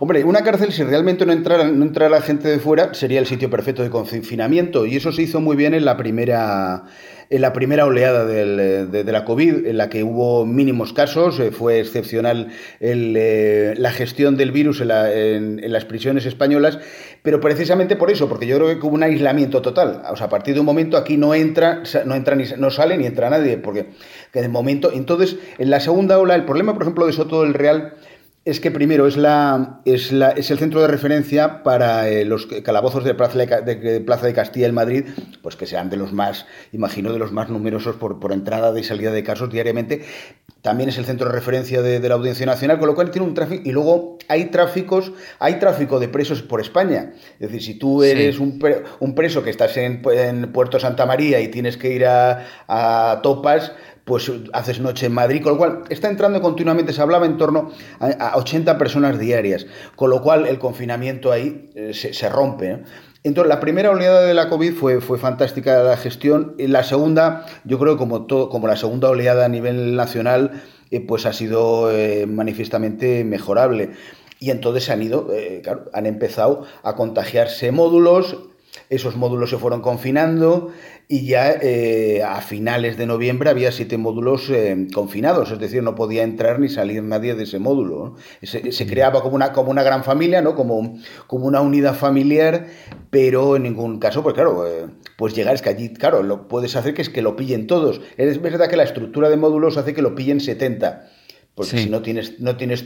Hombre, 0.00 0.24
una 0.24 0.42
cárcel, 0.42 0.72
si 0.72 0.82
realmente 0.82 1.24
no 1.24 1.32
entrara, 1.32 1.64
no 1.64 1.84
entrara 1.84 2.20
gente 2.20 2.48
de 2.48 2.58
fuera, 2.58 2.94
sería 2.94 3.20
el 3.20 3.26
sitio 3.26 3.48
perfecto 3.48 3.82
de 3.82 3.90
confinamiento. 3.90 4.86
Y 4.86 4.96
eso 4.96 5.12
se 5.12 5.22
hizo 5.22 5.40
muy 5.40 5.56
bien 5.56 5.72
en 5.72 5.84
la 5.84 5.96
primera, 5.96 6.84
en 7.30 7.40
la 7.40 7.52
primera 7.52 7.86
oleada 7.86 8.26
de, 8.26 9.04
la 9.04 9.24
COVID, 9.24 9.66
en 9.66 9.76
la 9.76 9.88
que 9.88 10.02
hubo 10.02 10.44
mínimos 10.46 10.92
casos. 10.92 11.38
Eh, 11.38 11.52
fue 11.52 11.78
excepcional 11.78 12.48
eh, 12.80 13.74
la 13.76 13.92
gestión 13.92 14.36
del 14.36 14.50
virus 14.50 14.80
en, 14.80 15.72
las 15.72 15.84
prisiones 15.84 16.26
españolas. 16.26 16.80
Pero 17.22 17.40
precisamente 17.40 17.94
por 17.94 18.10
eso, 18.10 18.28
porque 18.28 18.48
yo 18.48 18.56
creo 18.56 18.78
que 18.80 18.86
hubo 18.86 18.96
un 18.96 19.04
aislamiento 19.04 19.62
total. 19.62 20.02
O 20.10 20.16
sea, 20.16 20.26
a 20.26 20.30
partir 20.30 20.54
de 20.54 20.60
un 20.60 20.66
momento 20.66 20.96
aquí 20.96 21.16
no 21.16 21.34
entra, 21.34 21.84
no 22.04 22.16
entra 22.16 22.34
ni 22.34 22.44
no 22.58 22.70
sale 22.70 22.98
ni 22.98 23.06
entra 23.06 23.30
nadie. 23.30 23.58
Porque 23.58 23.86
de 24.32 24.48
momento. 24.48 24.90
Entonces, 24.92 25.36
en 25.58 25.70
la 25.70 25.78
segunda 25.78 26.18
ola, 26.18 26.34
el 26.34 26.44
problema, 26.44 26.72
por 26.74 26.82
ejemplo, 26.82 27.06
de 27.06 27.12
Soto 27.12 27.42
del 27.42 27.54
Real 27.54 27.94
es 28.44 28.60
que 28.60 28.70
primero 28.70 29.06
es, 29.06 29.16
la, 29.16 29.80
es, 29.86 30.12
la, 30.12 30.30
es 30.30 30.50
el 30.50 30.58
centro 30.58 30.82
de 30.82 30.88
referencia 30.88 31.62
para 31.62 32.08
eh, 32.10 32.26
los 32.26 32.46
calabozos 32.46 33.02
de 33.02 33.14
Plaza 33.14 33.38
de, 33.38 34.00
Plaza 34.00 34.26
de 34.26 34.34
Castilla 34.34 34.66
en 34.66 34.74
Madrid, 34.74 35.04
pues 35.42 35.56
que 35.56 35.66
sean 35.66 35.88
de 35.88 35.96
los 35.96 36.12
más, 36.12 36.46
imagino, 36.72 37.12
de 37.12 37.18
los 37.18 37.32
más 37.32 37.48
numerosos 37.48 37.96
por, 37.96 38.20
por 38.20 38.32
entrada 38.32 38.78
y 38.78 38.84
salida 38.84 39.12
de 39.12 39.22
casos 39.22 39.50
diariamente. 39.50 40.04
También 40.60 40.88
es 40.88 40.98
el 40.98 41.04
centro 41.04 41.28
de 41.28 41.34
referencia 41.34 41.82
de, 41.82 42.00
la 42.06 42.14
Audiencia 42.14 42.46
Nacional, 42.46 42.78
con 42.78 42.88
lo 42.88 42.94
cual 42.94 43.10
tiene 43.10 43.26
un 43.26 43.34
tráfico. 43.34 43.62
Y 43.66 43.72
luego 43.72 44.18
hay 44.28 44.46
tráficos, 44.46 45.12
hay 45.38 45.58
tráfico 45.58 46.00
de 46.00 46.08
presos 46.08 46.42
por 46.42 46.60
España. 46.60 47.12
Es 47.34 47.50
decir, 47.50 47.62
si 47.62 47.74
tú 47.74 48.02
eres 48.02 48.38
un, 48.38 48.58
un, 49.00 49.14
preso 49.14 49.42
que 49.42 49.50
estás 49.50 49.76
en, 49.76 50.02
en, 50.10 50.52
Puerto 50.52 50.78
Santa 50.78 51.04
María 51.04 51.40
y 51.40 51.48
tienes 51.48 51.76
que 51.76 51.92
ir 51.92 52.06
a, 52.06 52.46
a 52.66 53.20
Topas, 53.22 53.72
pues 54.04 54.30
haces 54.52 54.80
noche 54.80 55.06
en 55.06 55.14
Madrid, 55.14 55.42
con 55.42 55.52
lo 55.52 55.58
cual 55.58 55.82
está 55.88 56.08
entrando 56.08 56.40
continuamente, 56.42 56.92
se 56.92 57.00
hablaba 57.00 57.26
en 57.26 57.38
torno 57.38 57.70
a, 57.98 58.36
80 58.36 58.76
personas 58.76 59.18
diarias, 59.18 59.66
con 59.96 60.10
lo 60.10 60.22
cual 60.22 60.46
el 60.46 60.58
confinamiento 60.58 61.32
ahí 61.32 61.70
eh, 61.74 61.94
se, 61.94 62.28
rompe. 62.28 62.82
Entonces, 63.22 63.48
la 63.48 63.60
primera 63.60 63.90
oleada 63.90 64.22
de 64.22 64.34
la 64.34 64.50
COVID 64.50 64.74
fue, 64.74 65.00
fue 65.00 65.18
fantástica 65.18 65.82
la 65.82 65.96
gestión. 65.96 66.54
Y 66.58 66.66
la 66.66 66.84
segunda, 66.84 67.46
yo 67.64 67.78
creo 67.78 67.96
como, 67.96 68.26
todo, 68.26 68.50
como 68.50 68.68
la 68.68 68.76
segunda 68.76 69.08
oleada 69.08 69.46
a 69.46 69.48
nivel 69.48 69.96
nacional, 69.96 70.62
eh, 70.90 71.00
pues 71.00 71.24
ha 71.24 71.32
sido 71.32 71.90
eh, 71.90 72.26
manifiestamente 72.26 73.24
mejorable. 73.24 73.92
Y 74.38 74.50
entonces 74.50 74.90
han 74.90 75.02
ido, 75.02 75.30
claro, 75.62 75.86
han 75.94 76.04
empezado 76.04 76.66
a 76.82 76.96
contagiarse 76.96 77.72
módulos, 77.72 78.36
esos 78.90 79.16
módulos 79.16 79.50
se 79.50 79.58
fueron 79.58 79.80
confinando 79.80 80.72
y 81.06 81.26
ya 81.26 81.52
eh, 81.52 82.22
a 82.22 82.40
finales 82.40 82.96
de 82.96 83.06
noviembre 83.06 83.50
había 83.50 83.72
siete 83.72 83.98
módulos 83.98 84.48
eh, 84.50 84.86
confinados, 84.92 85.50
es 85.50 85.58
decir, 85.58 85.82
no 85.82 85.94
podía 85.94 86.22
entrar 86.22 86.58
ni 86.60 86.68
salir 86.68 87.02
nadie 87.02 87.34
de 87.34 87.44
ese 87.44 87.58
módulo. 87.58 88.16
Se, 88.42 88.86
creaba 88.86 89.22
como 89.22 89.36
una, 89.36 89.52
como 89.52 89.70
una 89.70 89.82
gran 89.82 90.02
familia, 90.02 90.40
¿no? 90.40 90.54
como, 90.54 90.98
como 91.26 91.46
una 91.46 91.60
unidad 91.60 91.94
familiar, 91.94 92.66
pero 93.10 93.56
en 93.56 93.64
ningún 93.64 93.98
caso, 93.98 94.22
pues 94.22 94.34
claro, 94.34 94.66
eh, 94.66 94.86
pues 95.16 95.34
llegar 95.34 95.54
es 95.54 95.62
que 95.62 95.68
allí, 95.68 95.92
claro, 95.92 96.22
lo 96.22 96.48
puedes 96.48 96.74
hacer 96.76 96.94
que 96.94 97.02
es 97.02 97.10
que 97.10 97.22
lo 97.22 97.36
pillen 97.36 97.66
todos. 97.66 98.00
Es 98.16 98.40
verdad 98.40 98.68
que 98.68 98.76
la 98.76 98.84
estructura 98.84 99.28
de 99.28 99.36
módulos 99.36 99.76
hace 99.76 99.94
que 99.94 100.02
lo 100.02 100.14
pillen 100.14 100.40
70 100.40 101.10
porque 101.54 101.78
si 101.78 101.88
no 101.88 102.02
tienes, 102.02 102.40
no 102.40 102.56
tienes 102.56 102.84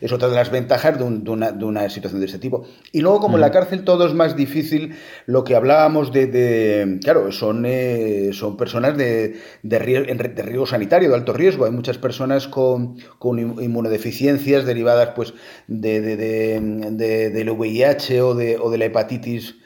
es, 0.00 0.12
otra 0.12 0.28
de 0.28 0.36
las 0.36 0.52
ventajas 0.52 0.96
de, 0.96 1.04
una, 1.04 1.88
situación 1.90 2.20
de 2.20 2.26
este 2.26 2.38
tipo. 2.38 2.64
Y 2.92 3.00
luego, 3.00 3.18
como 3.18 3.36
en 3.36 3.40
la 3.40 3.50
cárcel 3.50 3.82
todo 3.82 4.06
es 4.06 4.14
más 4.14 4.36
difícil, 4.36 4.94
lo 5.26 5.42
que 5.42 5.56
hablábamos 5.56 6.12
de, 6.12 7.00
claro, 7.02 7.32
son, 7.32 7.64
eh, 7.66 8.30
son 8.32 8.56
personas 8.56 8.96
de, 8.96 9.40
de, 9.64 9.78
riesgo, 9.80 10.66
sanitario, 10.66 11.08
de 11.08 11.16
alto 11.16 11.32
riesgo. 11.32 11.64
Hay 11.64 11.72
muchas 11.72 11.98
personas 11.98 12.46
con, 12.46 12.96
con 13.18 13.40
inmunodeficiencias 13.40 14.64
derivadas 14.64 15.10
pues 15.16 15.34
de, 15.66 16.00
del 16.16 17.50
VIH 17.50 18.22
o 18.22 18.34
de, 18.34 18.56
o 18.56 18.70
de 18.70 18.78
la 18.78 18.84
hepatitis 18.84 19.56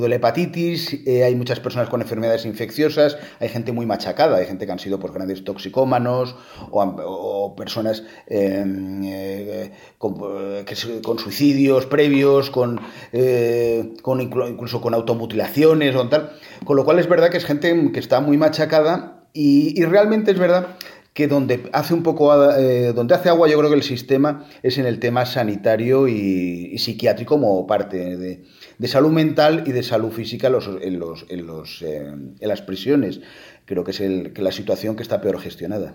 de 0.00 0.08
la 0.08 0.16
hepatitis, 0.16 0.94
eh, 1.06 1.24
hay 1.24 1.34
muchas 1.34 1.60
personas 1.60 1.88
con 1.88 2.00
enfermedades 2.00 2.44
infecciosas, 2.46 3.18
hay 3.40 3.48
gente 3.48 3.72
muy 3.72 3.86
machacada, 3.86 4.38
hay 4.38 4.46
gente 4.46 4.66
que 4.66 4.72
han 4.72 4.78
sido 4.78 4.98
por 4.98 5.12
grandes 5.12 5.44
toxicómanos 5.44 6.36
o, 6.70 7.54
personas 7.56 8.04
em, 8.26 9.02
eh, 9.04 9.72
con, 9.98 11.18
suicidios 11.18 11.86
previos, 11.86 12.50
con, 12.50 12.80
eh, 13.12 13.94
con 14.02 14.20
incluso 14.20 14.80
con 14.80 14.94
automutilaciones 14.94 15.94
o 15.96 16.08
tal. 16.08 16.32
Con 16.64 16.76
lo 16.76 16.84
cual 16.84 16.98
es 16.98 17.08
verdad 17.08 17.30
que 17.30 17.38
es 17.38 17.44
gente 17.44 17.90
que 17.92 18.00
está 18.00 18.20
muy 18.20 18.36
machacada 18.36 19.22
y, 19.32 19.82
realmente 19.84 20.30
es 20.30 20.38
verdad 20.38 20.76
que 21.12 21.28
donde 21.28 21.68
hace 21.72 21.92
un 21.92 22.02
poco 22.02 22.34
donde 22.34 23.14
hace 23.14 23.28
agua 23.28 23.48
yo 23.48 23.58
creo 23.58 23.68
que 23.68 23.76
el 23.76 23.82
sistema 23.82 24.46
es 24.62 24.78
en 24.78 24.86
el 24.86 24.98
tema 24.98 25.26
sanitario 25.26 26.08
y 26.08 26.78
psiquiátrico 26.78 27.34
como 27.34 27.66
parte 27.66 28.16
de, 28.16 28.44
de 28.82 28.88
salud 28.88 29.12
mental 29.12 29.62
y 29.64 29.70
de 29.70 29.84
salud 29.84 30.10
física 30.10 30.48
en, 30.48 30.52
los, 30.54 30.66
en, 30.66 30.98
los, 30.98 31.24
en, 31.28 31.46
los, 31.46 31.82
eh, 31.82 32.04
en 32.04 32.48
las 32.48 32.62
prisiones. 32.62 33.20
Creo 33.64 33.84
que 33.84 33.92
es 33.92 34.00
el, 34.00 34.32
que 34.32 34.42
la 34.42 34.50
situación 34.50 34.96
que 34.96 35.04
está 35.04 35.20
peor 35.20 35.40
gestionada. 35.40 35.94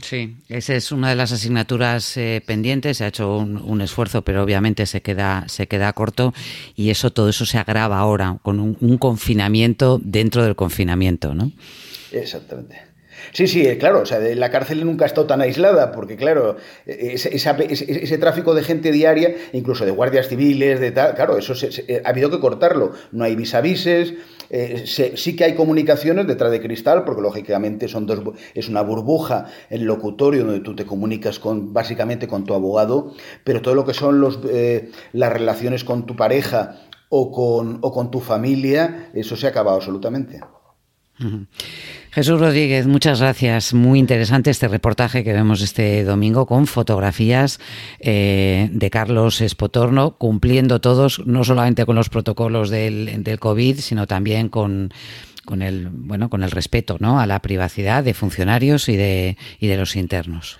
Sí, 0.00 0.36
esa 0.48 0.74
es 0.76 0.92
una 0.92 1.10
de 1.10 1.16
las 1.16 1.32
asignaturas 1.32 2.16
eh, 2.16 2.40
pendientes. 2.46 2.98
Se 2.98 3.04
ha 3.04 3.08
hecho 3.08 3.36
un, 3.36 3.80
esfuerzo, 3.82 4.22
pero 4.22 4.42
obviamente 4.44 4.86
se 4.86 5.02
queda, 5.02 5.44
se 5.48 5.66
queda 5.66 5.92
corto 5.94 6.32
y 6.76 6.90
eso, 6.90 7.12
todo 7.12 7.28
eso 7.28 7.44
se 7.44 7.58
agrava 7.58 7.98
ahora 7.98 8.38
con 8.42 8.60
un, 8.60 8.78
un 8.80 8.98
confinamiento 8.98 10.00
dentro 10.02 10.44
del 10.44 10.54
confinamiento, 10.54 11.34
¿no? 11.34 11.50
Exactamente. 12.12 12.91
Sí, 13.32 13.46
sí, 13.46 13.66
eh, 13.66 13.78
claro, 13.78 14.00
o 14.00 14.06
sea, 14.06 14.18
la 14.18 14.50
cárcel 14.50 14.84
nunca 14.84 15.04
ha 15.04 15.06
estado 15.06 15.26
tan 15.26 15.40
aislada, 15.40 15.92
porque 15.92 16.16
claro, 16.16 16.56
ese, 16.86 17.34
ese, 17.34 18.18
tráfico 18.18 18.54
de 18.54 18.62
gente 18.62 18.90
diaria, 18.90 19.34
incluso 19.52 19.84
de 19.84 19.90
guardias 19.90 20.28
civiles, 20.28 20.80
de 20.80 20.90
tal, 20.90 21.14
claro, 21.14 21.38
eso 21.38 21.54
ha 22.04 22.08
habido 22.08 22.30
que 22.30 22.40
cortarlo. 22.40 22.92
No 23.12 23.24
hay 23.24 23.36
visavises, 23.36 24.14
eh, 24.54 24.84
sí 24.86 25.34
que 25.34 25.44
hay 25.44 25.54
comunicaciones 25.54 26.26
detrás 26.26 26.50
de 26.50 26.60
cristal, 26.60 27.04
porque 27.04 27.22
lógicamente 27.22 27.88
son 27.88 28.06
dos, 28.06 28.20
es 28.54 28.68
una 28.68 28.82
burbuja 28.82 29.46
el 29.70 29.84
locutorio 29.84 30.44
donde 30.44 30.60
tú 30.60 30.76
te 30.76 30.84
comunicas 30.84 31.38
con 31.38 31.72
básicamente 31.72 32.28
con 32.28 32.44
tu 32.44 32.52
abogado, 32.52 33.14
pero 33.44 33.62
todo 33.62 33.74
lo 33.74 33.86
que 33.86 33.94
son 33.94 34.20
los, 34.20 34.40
eh, 34.50 34.90
las 35.12 35.32
relaciones 35.32 35.84
con 35.84 36.04
tu 36.04 36.16
pareja 36.16 36.82
o 37.08 37.30
con 37.32 38.10
tu 38.10 38.20
familia, 38.20 39.10
eso 39.12 39.36
se 39.36 39.46
ha 39.46 39.50
acabado 39.50 39.76
absolutamente. 39.76 40.40
Jesús 42.14 42.38
Rodríguez, 42.38 42.86
muchas 42.86 43.20
gracias. 43.20 43.72
Muy 43.72 43.98
interesante 43.98 44.50
este 44.50 44.68
reportaje 44.68 45.24
que 45.24 45.32
vemos 45.32 45.62
este 45.62 46.04
domingo 46.04 46.44
con 46.44 46.66
fotografías 46.66 47.58
eh, 48.00 48.68
de 48.70 48.90
Carlos 48.90 49.40
Espotorno, 49.40 50.18
cumpliendo 50.18 50.78
todos, 50.82 51.24
no 51.24 51.42
solamente 51.42 51.86
con 51.86 51.96
los 51.96 52.10
protocolos 52.10 52.68
del, 52.68 53.24
del 53.24 53.38
COVID, 53.38 53.78
sino 53.78 54.06
también 54.06 54.50
con, 54.50 54.92
con 55.46 55.62
el 55.62 55.88
bueno 55.88 56.28
con 56.28 56.42
el 56.42 56.50
respeto 56.50 56.98
¿no? 57.00 57.18
a 57.18 57.26
la 57.26 57.40
privacidad 57.40 58.04
de 58.04 58.12
funcionarios 58.12 58.90
y 58.90 58.96
de, 58.96 59.38
y 59.58 59.68
de 59.68 59.78
los 59.78 59.96
internos. 59.96 60.58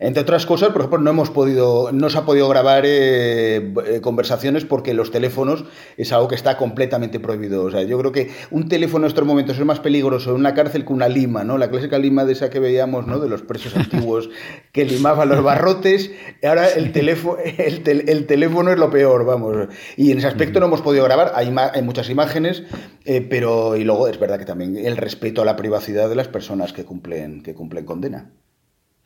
Entre 0.00 0.22
otras 0.22 0.44
cosas, 0.44 0.70
por 0.70 0.80
ejemplo, 0.80 0.98
no 0.98 1.10
hemos 1.10 1.30
podido, 1.30 1.92
no 1.92 2.10
se 2.10 2.18
ha 2.18 2.24
podido 2.24 2.48
grabar 2.48 2.84
eh, 2.84 3.72
eh, 3.86 4.00
conversaciones 4.00 4.64
porque 4.64 4.92
los 4.92 5.12
teléfonos 5.12 5.64
es 5.96 6.12
algo 6.12 6.26
que 6.26 6.34
está 6.34 6.56
completamente 6.56 7.20
prohibido. 7.20 7.62
O 7.62 7.70
sea, 7.70 7.82
yo 7.84 7.96
creo 7.98 8.10
que 8.10 8.30
un 8.50 8.68
teléfono 8.68 9.06
en 9.06 9.08
estos 9.08 9.24
momentos 9.24 9.56
es 9.56 9.64
más 9.64 9.78
peligroso 9.78 10.30
en 10.30 10.36
una 10.36 10.52
cárcel 10.52 10.84
que 10.84 10.92
una 10.92 11.08
lima, 11.08 11.44
¿no? 11.44 11.58
La 11.58 11.70
clásica 11.70 11.98
lima 11.98 12.24
de 12.24 12.32
esa 12.32 12.50
que 12.50 12.58
veíamos, 12.58 13.06
¿no? 13.06 13.20
De 13.20 13.28
los 13.28 13.42
presos 13.42 13.76
antiguos 13.76 14.30
que 14.72 14.84
limaban 14.84 15.28
los 15.28 15.44
barrotes. 15.44 16.10
Ahora 16.42 16.68
el 16.68 16.90
teléfono, 16.90 17.38
el, 17.44 18.26
teléfono 18.26 18.72
es 18.72 18.78
lo 18.78 18.90
peor, 18.90 19.24
vamos. 19.24 19.68
Y 19.96 20.10
en 20.10 20.18
ese 20.18 20.26
aspecto 20.26 20.58
no 20.58 20.66
hemos 20.66 20.82
podido 20.82 21.04
grabar. 21.04 21.32
Hay, 21.36 21.54
hay 21.72 21.82
muchas 21.82 22.10
imágenes, 22.10 22.64
eh, 23.04 23.20
pero 23.20 23.76
y 23.76 23.84
luego 23.84 24.08
es 24.08 24.18
verdad 24.18 24.40
que 24.40 24.44
también 24.44 24.76
el 24.76 24.96
respeto 24.96 25.42
a 25.42 25.44
la 25.44 25.54
privacidad 25.54 26.08
de 26.08 26.16
las 26.16 26.26
personas 26.26 26.72
que 26.72 26.84
cumplen 26.84 27.42
que 27.42 27.54
cumplen 27.54 27.84
condena. 27.84 28.32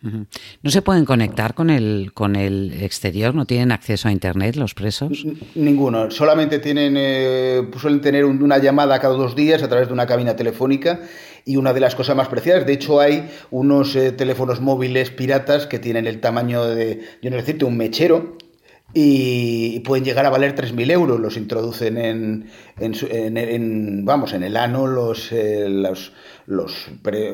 ¿No 0.00 0.70
se 0.70 0.82
pueden 0.82 1.04
conectar 1.04 1.54
con 1.54 1.70
el, 1.70 2.12
con 2.14 2.36
el 2.36 2.82
exterior? 2.82 3.34
¿No 3.34 3.46
tienen 3.46 3.72
acceso 3.72 4.08
a 4.08 4.12
Internet 4.12 4.54
los 4.54 4.74
presos? 4.74 5.24
Ninguno. 5.56 6.10
Solamente 6.10 6.60
tienen, 6.60 6.94
eh, 6.96 7.68
suelen 7.80 8.00
tener 8.00 8.24
una 8.24 8.58
llamada 8.58 9.00
cada 9.00 9.14
dos 9.14 9.34
días 9.34 9.62
a 9.62 9.68
través 9.68 9.88
de 9.88 9.94
una 9.94 10.06
cabina 10.06 10.36
telefónica 10.36 11.00
y 11.44 11.56
una 11.56 11.72
de 11.72 11.80
las 11.80 11.96
cosas 11.96 12.14
más 12.14 12.28
preciadas. 12.28 12.64
De 12.64 12.74
hecho, 12.74 13.00
hay 13.00 13.28
unos 13.50 13.96
eh, 13.96 14.12
teléfonos 14.12 14.60
móviles 14.60 15.10
piratas 15.10 15.66
que 15.66 15.80
tienen 15.80 16.06
el 16.06 16.20
tamaño 16.20 16.64
de, 16.64 17.00
yo 17.20 17.30
no 17.30 17.36
decirte, 17.36 17.64
un 17.64 17.76
mechero 17.76 18.36
y 18.94 19.80
pueden 19.80 20.04
llegar 20.04 20.24
a 20.24 20.30
valer 20.30 20.54
3.000 20.54 20.90
euros. 20.90 21.20
Los 21.20 21.36
introducen 21.36 21.98
en, 21.98 22.50
en, 22.80 24.04
vamos, 24.04 24.32
en 24.32 24.42
el 24.42 24.56
ano 24.56 24.86
los, 24.86 25.32
eh, 25.32 25.66
los, 25.68 26.12
los 26.46 26.88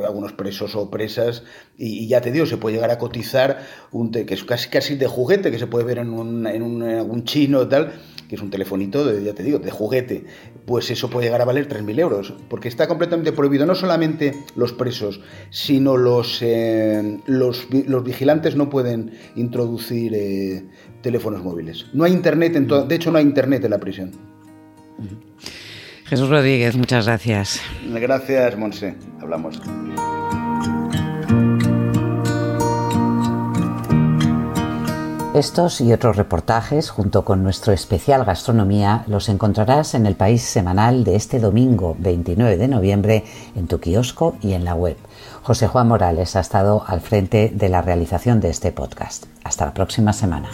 algunos 0.06 0.32
presos 0.32 0.74
o 0.76 0.90
presas 0.90 1.42
y, 1.76 2.06
ya 2.06 2.20
te 2.20 2.30
digo, 2.30 2.46
se 2.46 2.56
puede 2.56 2.76
llegar 2.76 2.90
a 2.90 2.98
cotizar 2.98 3.66
un 3.90 4.12
que 4.12 4.34
es 4.34 4.44
casi 4.44 4.68
casi 4.68 4.96
de 4.96 5.06
juguete, 5.06 5.50
que 5.50 5.58
se 5.58 5.66
puede 5.66 5.84
ver 5.84 5.98
en 5.98 6.10
un, 6.10 6.46
en 6.46 6.62
un, 6.62 6.82
algún 6.82 7.24
chino 7.24 7.66
tal, 7.68 7.92
que 8.28 8.36
es 8.36 8.42
un 8.42 8.50
telefonito, 8.50 9.04
de, 9.04 9.22
ya 9.24 9.34
te 9.34 9.42
digo, 9.42 9.58
de 9.58 9.70
juguete, 9.70 10.24
pues 10.66 10.90
eso 10.90 11.10
puede 11.10 11.26
llegar 11.26 11.42
a 11.42 11.44
valer 11.44 11.68
3.000 11.68 12.00
euros, 12.00 12.34
porque 12.48 12.68
está 12.68 12.86
completamente 12.86 13.32
prohibido, 13.32 13.66
no 13.66 13.74
solamente 13.74 14.34
los 14.56 14.72
presos, 14.72 15.20
sino 15.50 15.96
los, 15.96 16.40
eh, 16.42 17.18
los, 17.26 17.66
los, 17.70 18.04
vigilantes 18.04 18.56
no 18.56 18.70
pueden 18.70 19.12
introducir 19.36 20.14
eh, 20.14 20.64
teléfonos 21.02 21.42
móviles. 21.42 21.86
No 21.92 22.04
hay 22.04 22.12
internet, 22.12 22.56
en 22.56 22.68
de 22.68 22.94
hecho 22.94 23.10
no 23.10 23.18
hay 23.18 23.24
internet 23.24 23.64
en 23.64 23.70
la 23.70 23.78
prisión. 23.78 24.12
Jesús 26.04 26.28
Rodríguez, 26.28 26.76
muchas 26.76 27.06
gracias. 27.06 27.60
Gracias, 27.86 28.56
Monse. 28.56 28.94
Hablamos. 29.20 29.60
Estos 35.34 35.80
y 35.80 35.92
otros 35.92 36.16
reportajes, 36.16 36.90
junto 36.90 37.24
con 37.24 37.42
nuestro 37.42 37.72
especial 37.72 38.24
Gastronomía, 38.24 39.02
los 39.08 39.28
encontrarás 39.28 39.94
en 39.94 40.06
el 40.06 40.14
País 40.14 40.42
Semanal 40.42 41.02
de 41.02 41.16
este 41.16 41.40
domingo 41.40 41.96
29 41.98 42.56
de 42.56 42.68
noviembre 42.68 43.24
en 43.56 43.66
tu 43.66 43.80
kiosco 43.80 44.36
y 44.40 44.52
en 44.52 44.64
la 44.64 44.76
web. 44.76 44.96
José 45.42 45.66
Juan 45.66 45.88
Morales 45.88 46.36
ha 46.36 46.40
estado 46.40 46.84
al 46.86 47.00
frente 47.00 47.50
de 47.52 47.68
la 47.68 47.82
realización 47.82 48.38
de 48.38 48.50
este 48.50 48.70
podcast. 48.70 49.24
Hasta 49.42 49.66
la 49.66 49.74
próxima 49.74 50.12
semana. 50.12 50.50